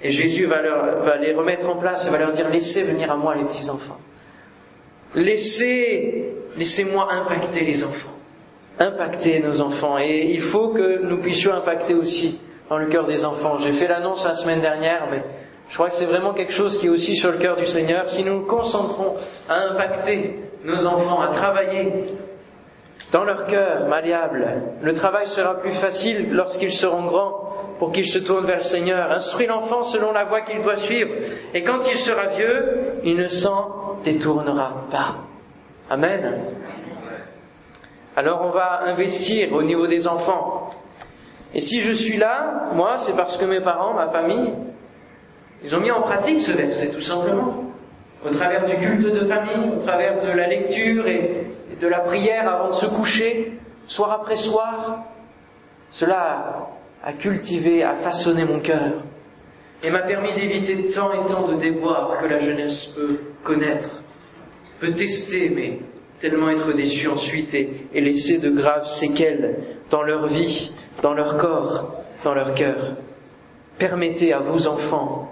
Et 0.01 0.11
Jésus 0.11 0.45
va, 0.45 0.61
leur, 0.61 1.03
va 1.03 1.17
les 1.17 1.33
remettre 1.33 1.69
en 1.69 1.77
place 1.77 2.07
et 2.07 2.11
va 2.11 2.17
leur 2.17 2.31
dire 2.31 2.49
laissez 2.49 2.83
venir 2.83 3.11
à 3.11 3.15
moi 3.15 3.35
les 3.35 3.43
petits 3.43 3.69
enfants. 3.69 3.97
Laissez 5.15 6.35
laissez-moi 6.57 7.07
impacter 7.11 7.61
les 7.61 7.83
enfants, 7.83 8.11
impacter 8.79 9.39
nos 9.39 9.61
enfants. 9.61 9.97
Et 9.97 10.31
il 10.31 10.41
faut 10.41 10.69
que 10.69 11.01
nous 11.03 11.17
puissions 11.17 11.53
impacter 11.53 11.93
aussi 11.93 12.41
dans 12.69 12.77
le 12.77 12.87
cœur 12.87 13.05
des 13.05 13.25
enfants. 13.25 13.57
J'ai 13.57 13.71
fait 13.71 13.87
l'annonce 13.87 14.25
la 14.25 14.35
semaine 14.35 14.61
dernière, 14.61 15.07
mais 15.11 15.23
je 15.69 15.75
crois 15.75 15.89
que 15.89 15.95
c'est 15.95 16.05
vraiment 16.05 16.33
quelque 16.33 16.53
chose 16.53 16.77
qui 16.79 16.87
est 16.87 16.89
aussi 16.89 17.15
sur 17.15 17.31
le 17.31 17.37
cœur 17.37 17.55
du 17.55 17.65
Seigneur. 17.65 18.09
Si 18.09 18.23
nous 18.23 18.39
nous 18.39 18.45
concentrons 18.45 19.15
à 19.49 19.61
impacter 19.71 20.39
nos 20.63 20.85
enfants, 20.85 21.21
à 21.21 21.27
travailler 21.27 22.05
dans 23.11 23.23
leur 23.23 23.45
cœur 23.45 23.87
malléable, 23.87 24.63
le 24.81 24.93
travail 24.93 25.27
sera 25.27 25.55
plus 25.59 25.71
facile 25.71 26.27
lorsqu'ils 26.31 26.71
seront 26.71 27.05
grands 27.05 27.49
pour 27.79 27.91
qu'ils 27.91 28.07
se 28.07 28.19
tournent 28.19 28.45
vers 28.45 28.57
le 28.57 28.63
Seigneur. 28.63 29.11
Instruis 29.11 29.47
l'enfant 29.47 29.83
selon 29.83 30.11
la 30.11 30.23
voie 30.25 30.41
qu'il 30.41 30.61
doit 30.61 30.77
suivre. 30.77 31.11
Et 31.53 31.61
quand 31.63 31.87
il 31.87 31.97
sera 31.97 32.27
vieux, 32.27 32.99
il 33.03 33.17
ne 33.17 33.27
s'en 33.27 33.99
détournera 34.03 34.85
pas. 34.89 35.17
Amen. 35.89 36.39
Alors 38.15 38.41
on 38.43 38.49
va 38.49 38.83
investir 38.85 39.53
au 39.53 39.61
niveau 39.61 39.87
des 39.87 40.07
enfants. 40.07 40.71
Et 41.53 41.61
si 41.61 41.81
je 41.81 41.91
suis 41.91 42.17
là, 42.17 42.69
moi, 42.73 42.97
c'est 42.97 43.15
parce 43.15 43.37
que 43.37 43.45
mes 43.45 43.61
parents, 43.61 43.93
ma 43.93 44.09
famille, 44.09 44.53
ils 45.63 45.75
ont 45.75 45.79
mis 45.79 45.91
en 45.91 46.01
pratique 46.01 46.41
ce 46.41 46.51
verset, 46.51 46.89
tout 46.89 47.01
simplement. 47.01 47.63
Au 48.25 48.29
travers 48.29 48.65
du 48.65 48.75
culte 48.77 49.05
de 49.05 49.25
famille, 49.25 49.73
au 49.75 49.81
travers 49.81 50.21
de 50.23 50.31
la 50.31 50.47
lecture 50.47 51.07
et 51.07 51.47
de 51.79 51.87
la 51.87 51.99
prière 51.99 52.49
avant 52.51 52.69
de 52.69 52.73
se 52.73 52.87
coucher, 52.87 53.59
soir 53.87 54.11
après 54.11 54.35
soir. 54.35 55.03
Cela 55.91 56.69
a 57.03 57.13
cultivé, 57.13 57.83
a 57.83 57.93
façonné 57.93 58.43
mon 58.43 58.59
cœur 58.59 58.91
et 59.83 59.91
m'a 59.91 59.99
permis 59.99 60.33
d'éviter 60.33 60.87
tant 60.87 61.13
et 61.13 61.25
tant 61.27 61.43
de 61.43 61.55
déboires 61.55 62.17
que 62.19 62.25
la 62.25 62.39
jeunesse 62.39 62.87
peut 62.87 63.19
connaître 63.43 64.01
peut 64.79 64.91
tester, 64.91 65.49
mais 65.49 65.79
tellement 66.19 66.49
être 66.49 66.73
déçu 66.73 67.07
ensuite 67.07 67.53
et, 67.53 67.87
laisser 67.93 68.37
de 68.37 68.49
graves 68.49 68.87
séquelles 68.87 69.57
dans 69.89 70.03
leur 70.03 70.27
vie, 70.27 70.71
dans 71.01 71.13
leur 71.13 71.37
corps, 71.37 72.01
dans 72.23 72.33
leur 72.33 72.53
cœur. 72.53 72.95
Permettez 73.77 74.33
à 74.33 74.39
vos 74.39 74.67
enfants 74.67 75.31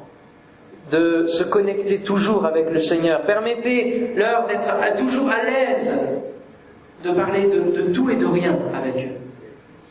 de 0.91 1.26
se 1.28 1.44
connecter 1.44 2.00
toujours 2.00 2.46
avec 2.46 2.70
le 2.70 2.80
Seigneur. 2.80 3.22
Permettez-leur 3.22 4.48
d'être 4.48 4.96
toujours 4.98 5.30
à 5.30 5.44
l'aise 5.44 5.91
de 7.04 7.12
parler 7.12 7.48
de, 7.48 7.94
tout 7.94 8.10
et 8.10 8.16
de 8.16 8.26
rien 8.26 8.58
avec 8.74 9.06
eux. 9.06 9.16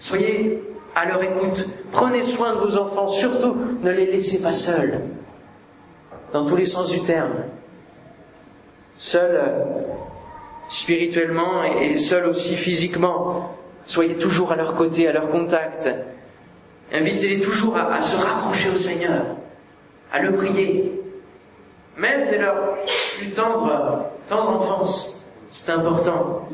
Soyez 0.00 0.62
à 0.94 1.06
leur 1.06 1.22
écoute. 1.22 1.66
Prenez 1.90 2.24
soin 2.24 2.54
de 2.54 2.60
vos 2.60 2.76
enfants. 2.76 3.08
Surtout, 3.08 3.56
ne 3.82 3.90
les 3.90 4.06
laissez 4.06 4.42
pas 4.42 4.52
seuls. 4.52 5.00
Dans 6.32 6.44
tous 6.44 6.56
les 6.56 6.66
sens 6.66 6.90
du 6.90 7.00
terme. 7.02 7.44
Seuls 8.98 9.34
euh, 9.34 9.64
spirituellement 10.68 11.64
et 11.64 11.98
seuls 11.98 12.26
aussi 12.26 12.56
physiquement. 12.56 13.56
Soyez 13.86 14.16
toujours 14.16 14.52
à 14.52 14.56
leur 14.56 14.74
côté, 14.74 15.08
à 15.08 15.12
leur 15.12 15.28
contact. 15.30 15.88
Invitez-les 16.92 17.40
toujours 17.40 17.76
à, 17.76 18.02
se 18.02 18.16
raccrocher 18.16 18.68
au 18.70 18.76
Seigneur, 18.76 19.24
à 20.12 20.20
le 20.20 20.34
prier, 20.34 21.00
même 21.96 22.28
dès 22.30 22.38
leur 22.38 22.74
plus 23.16 23.30
tendre, 23.30 24.04
tendre 24.28 24.50
enfance. 24.50 25.26
C'est 25.50 25.70
important. 25.72 26.48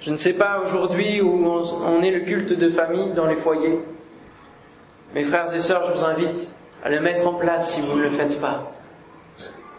Je 0.00 0.10
ne 0.10 0.16
sais 0.16 0.32
pas 0.32 0.60
aujourd'hui 0.64 1.20
où 1.20 1.46
on 1.46 2.02
est 2.02 2.10
le 2.10 2.20
culte 2.20 2.52
de 2.52 2.68
famille 2.68 3.12
dans 3.12 3.26
les 3.26 3.36
foyers. 3.36 3.78
Mes 5.14 5.24
frères 5.24 5.54
et 5.54 5.60
sœurs, 5.60 5.84
je 5.86 5.92
vous 5.92 6.04
invite 6.04 6.52
à 6.82 6.88
le 6.88 7.00
mettre 7.00 7.26
en 7.26 7.34
place 7.34 7.74
si 7.74 7.80
vous 7.82 7.96
ne 7.96 8.02
le 8.04 8.10
faites 8.10 8.40
pas. 8.40 8.72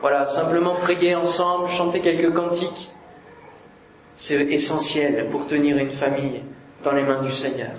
Voilà, 0.04 0.28
simplement 0.28 0.76
prier 0.76 1.16
ensemble, 1.16 1.70
chanter 1.70 2.02
quelques 2.02 2.34
cantiques. 2.34 2.92
C'est 4.18 4.36
essentiel 4.52 5.30
pour 5.30 5.48
tenir 5.48 5.78
une 5.78 5.92
famille 5.92 6.44
dans 6.84 6.92
les 6.92 7.04
mains 7.04 7.22
du 7.22 7.32
Seigneur. 7.32 7.72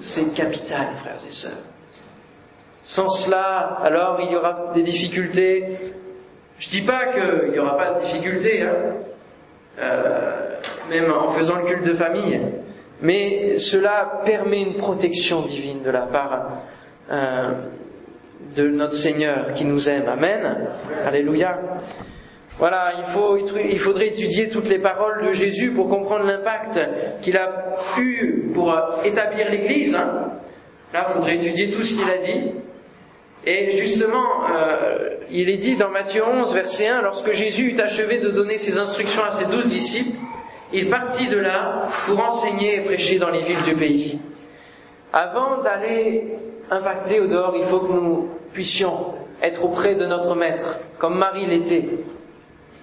C'est 0.00 0.32
capital, 0.32 0.94
frères 0.96 1.18
et 1.28 1.30
sœurs. 1.30 1.62
Sans 2.86 3.10
cela, 3.10 3.80
alors 3.82 4.18
il 4.22 4.32
y 4.32 4.34
aura 4.36 4.72
des 4.74 4.80
difficultés. 4.80 5.76
Je 6.58 6.70
dis 6.70 6.80
pas 6.80 7.12
qu'il 7.12 7.50
n'y 7.50 7.58
aura 7.58 7.76
pas 7.76 7.94
de 7.96 8.00
difficultés, 8.00 8.62
hein, 8.62 8.94
euh, 9.78 10.58
même 10.88 11.12
en 11.12 11.28
faisant 11.28 11.56
le 11.56 11.64
culte 11.64 11.84
de 11.84 11.92
famille, 11.92 12.40
mais 13.02 13.58
cela 13.58 14.22
permet 14.24 14.62
une 14.62 14.76
protection 14.76 15.42
divine 15.42 15.82
de 15.82 15.90
la 15.90 16.06
part 16.06 16.62
euh, 17.10 17.52
de 18.56 18.68
notre 18.68 18.94
Seigneur 18.94 19.52
qui 19.54 19.64
nous 19.64 19.88
aime. 19.88 20.08
Amen. 20.08 20.68
Alléluia. 21.04 21.58
Voilà, 22.58 22.92
il, 22.98 23.04
faut, 23.04 23.38
il 23.38 23.78
faudrait 23.78 24.08
étudier 24.08 24.48
toutes 24.48 24.68
les 24.68 24.78
paroles 24.78 25.26
de 25.26 25.32
Jésus 25.32 25.70
pour 25.70 25.88
comprendre 25.88 26.24
l'impact 26.26 26.78
qu'il 27.22 27.36
a 27.36 27.76
eu 27.98 28.50
pour 28.54 28.74
établir 29.04 29.50
l'Église. 29.50 29.94
Hein. 29.94 30.32
Là, 30.92 31.06
il 31.08 31.12
faudrait 31.14 31.36
étudier 31.36 31.70
tout 31.70 31.82
ce 31.82 31.96
qu'il 31.98 32.10
a 32.10 32.18
dit. 32.18 32.52
Et 33.44 33.72
justement, 33.72 34.44
euh, 34.54 35.16
il 35.30 35.48
est 35.48 35.56
dit 35.56 35.76
dans 35.76 35.88
Matthieu 35.88 36.22
11, 36.24 36.54
verset 36.54 36.88
1, 36.88 37.02
lorsque 37.02 37.32
Jésus 37.32 37.72
eut 37.72 37.80
achevé 37.80 38.18
de 38.18 38.28
donner 38.28 38.58
ses 38.58 38.78
instructions 38.78 39.24
à 39.24 39.32
ses 39.32 39.46
douze 39.46 39.66
disciples, 39.66 40.16
il 40.72 40.88
partit 40.88 41.26
de 41.26 41.38
là 41.38 41.86
pour 42.06 42.20
enseigner 42.20 42.76
et 42.76 42.80
prêcher 42.82 43.18
dans 43.18 43.30
les 43.30 43.40
villes 43.40 43.62
du 43.66 43.74
pays. 43.74 44.20
Avant 45.12 45.62
d'aller 45.62 46.28
impacter 46.72 47.20
au 47.20 47.26
dehors, 47.26 47.54
il 47.56 47.64
faut 47.64 47.80
que 47.80 47.92
nous 47.92 48.30
puissions 48.52 49.14
être 49.42 49.64
auprès 49.64 49.94
de 49.94 50.06
notre 50.06 50.34
Maître, 50.34 50.76
comme 50.98 51.18
Marie 51.18 51.46
l'était, 51.46 51.84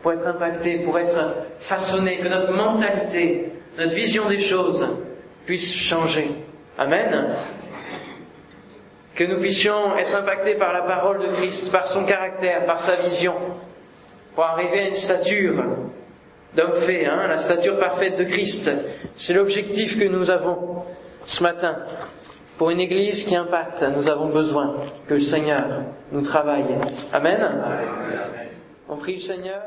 pour 0.02 0.14
être 0.14 0.28
impacté, 0.28 0.80
pour 0.80 0.98
être 1.00 1.20
façonné, 1.60 2.18
que 2.18 2.28
notre 2.28 2.54
mentalité, 2.54 3.50
notre 3.78 3.94
vision 3.94 4.28
des 4.28 4.40
choses 4.40 4.88
puisse 5.46 5.74
changer. 5.74 6.30
Amen 6.78 7.28
que 9.20 9.26
nous 9.26 9.38
puissions 9.42 9.98
être 9.98 10.16
impactés 10.16 10.56
par 10.56 10.72
la 10.72 10.84
parole 10.84 11.20
de 11.20 11.26
Christ, 11.26 11.74
par 11.74 11.88
son 11.88 12.06
caractère, 12.06 12.66
par 12.66 12.80
sa 12.80 12.96
vision, 12.96 13.34
pour 14.34 14.46
arriver 14.46 14.80
à 14.80 14.88
une 14.88 14.96
stature 14.96 15.62
d'homme 16.56 16.78
fait, 16.78 17.06
hein, 17.06 17.28
la 17.28 17.38
stature 17.38 17.78
parfaite 17.78 18.18
de 18.18 18.24
Christ. 18.24 18.72
C'est 19.18 19.34
l'objectif 19.34 20.00
que 20.00 20.06
nous 20.06 20.32
avons 20.32 20.80
ce 21.26 21.44
matin. 21.44 21.76
Pour 22.60 22.72
une 22.72 22.82
Église 22.82 23.24
qui 23.24 23.38
impacte, 23.38 23.82
nous 23.96 24.10
avons 24.10 24.28
besoin 24.28 24.76
que 25.08 25.14
le 25.14 25.22
Seigneur 25.22 25.64
nous 26.12 26.22
travaille. 26.22 26.66
Amen. 27.14 27.40
On 28.90 28.98
prie 28.98 29.14
le 29.14 29.20
Seigneur. 29.22 29.62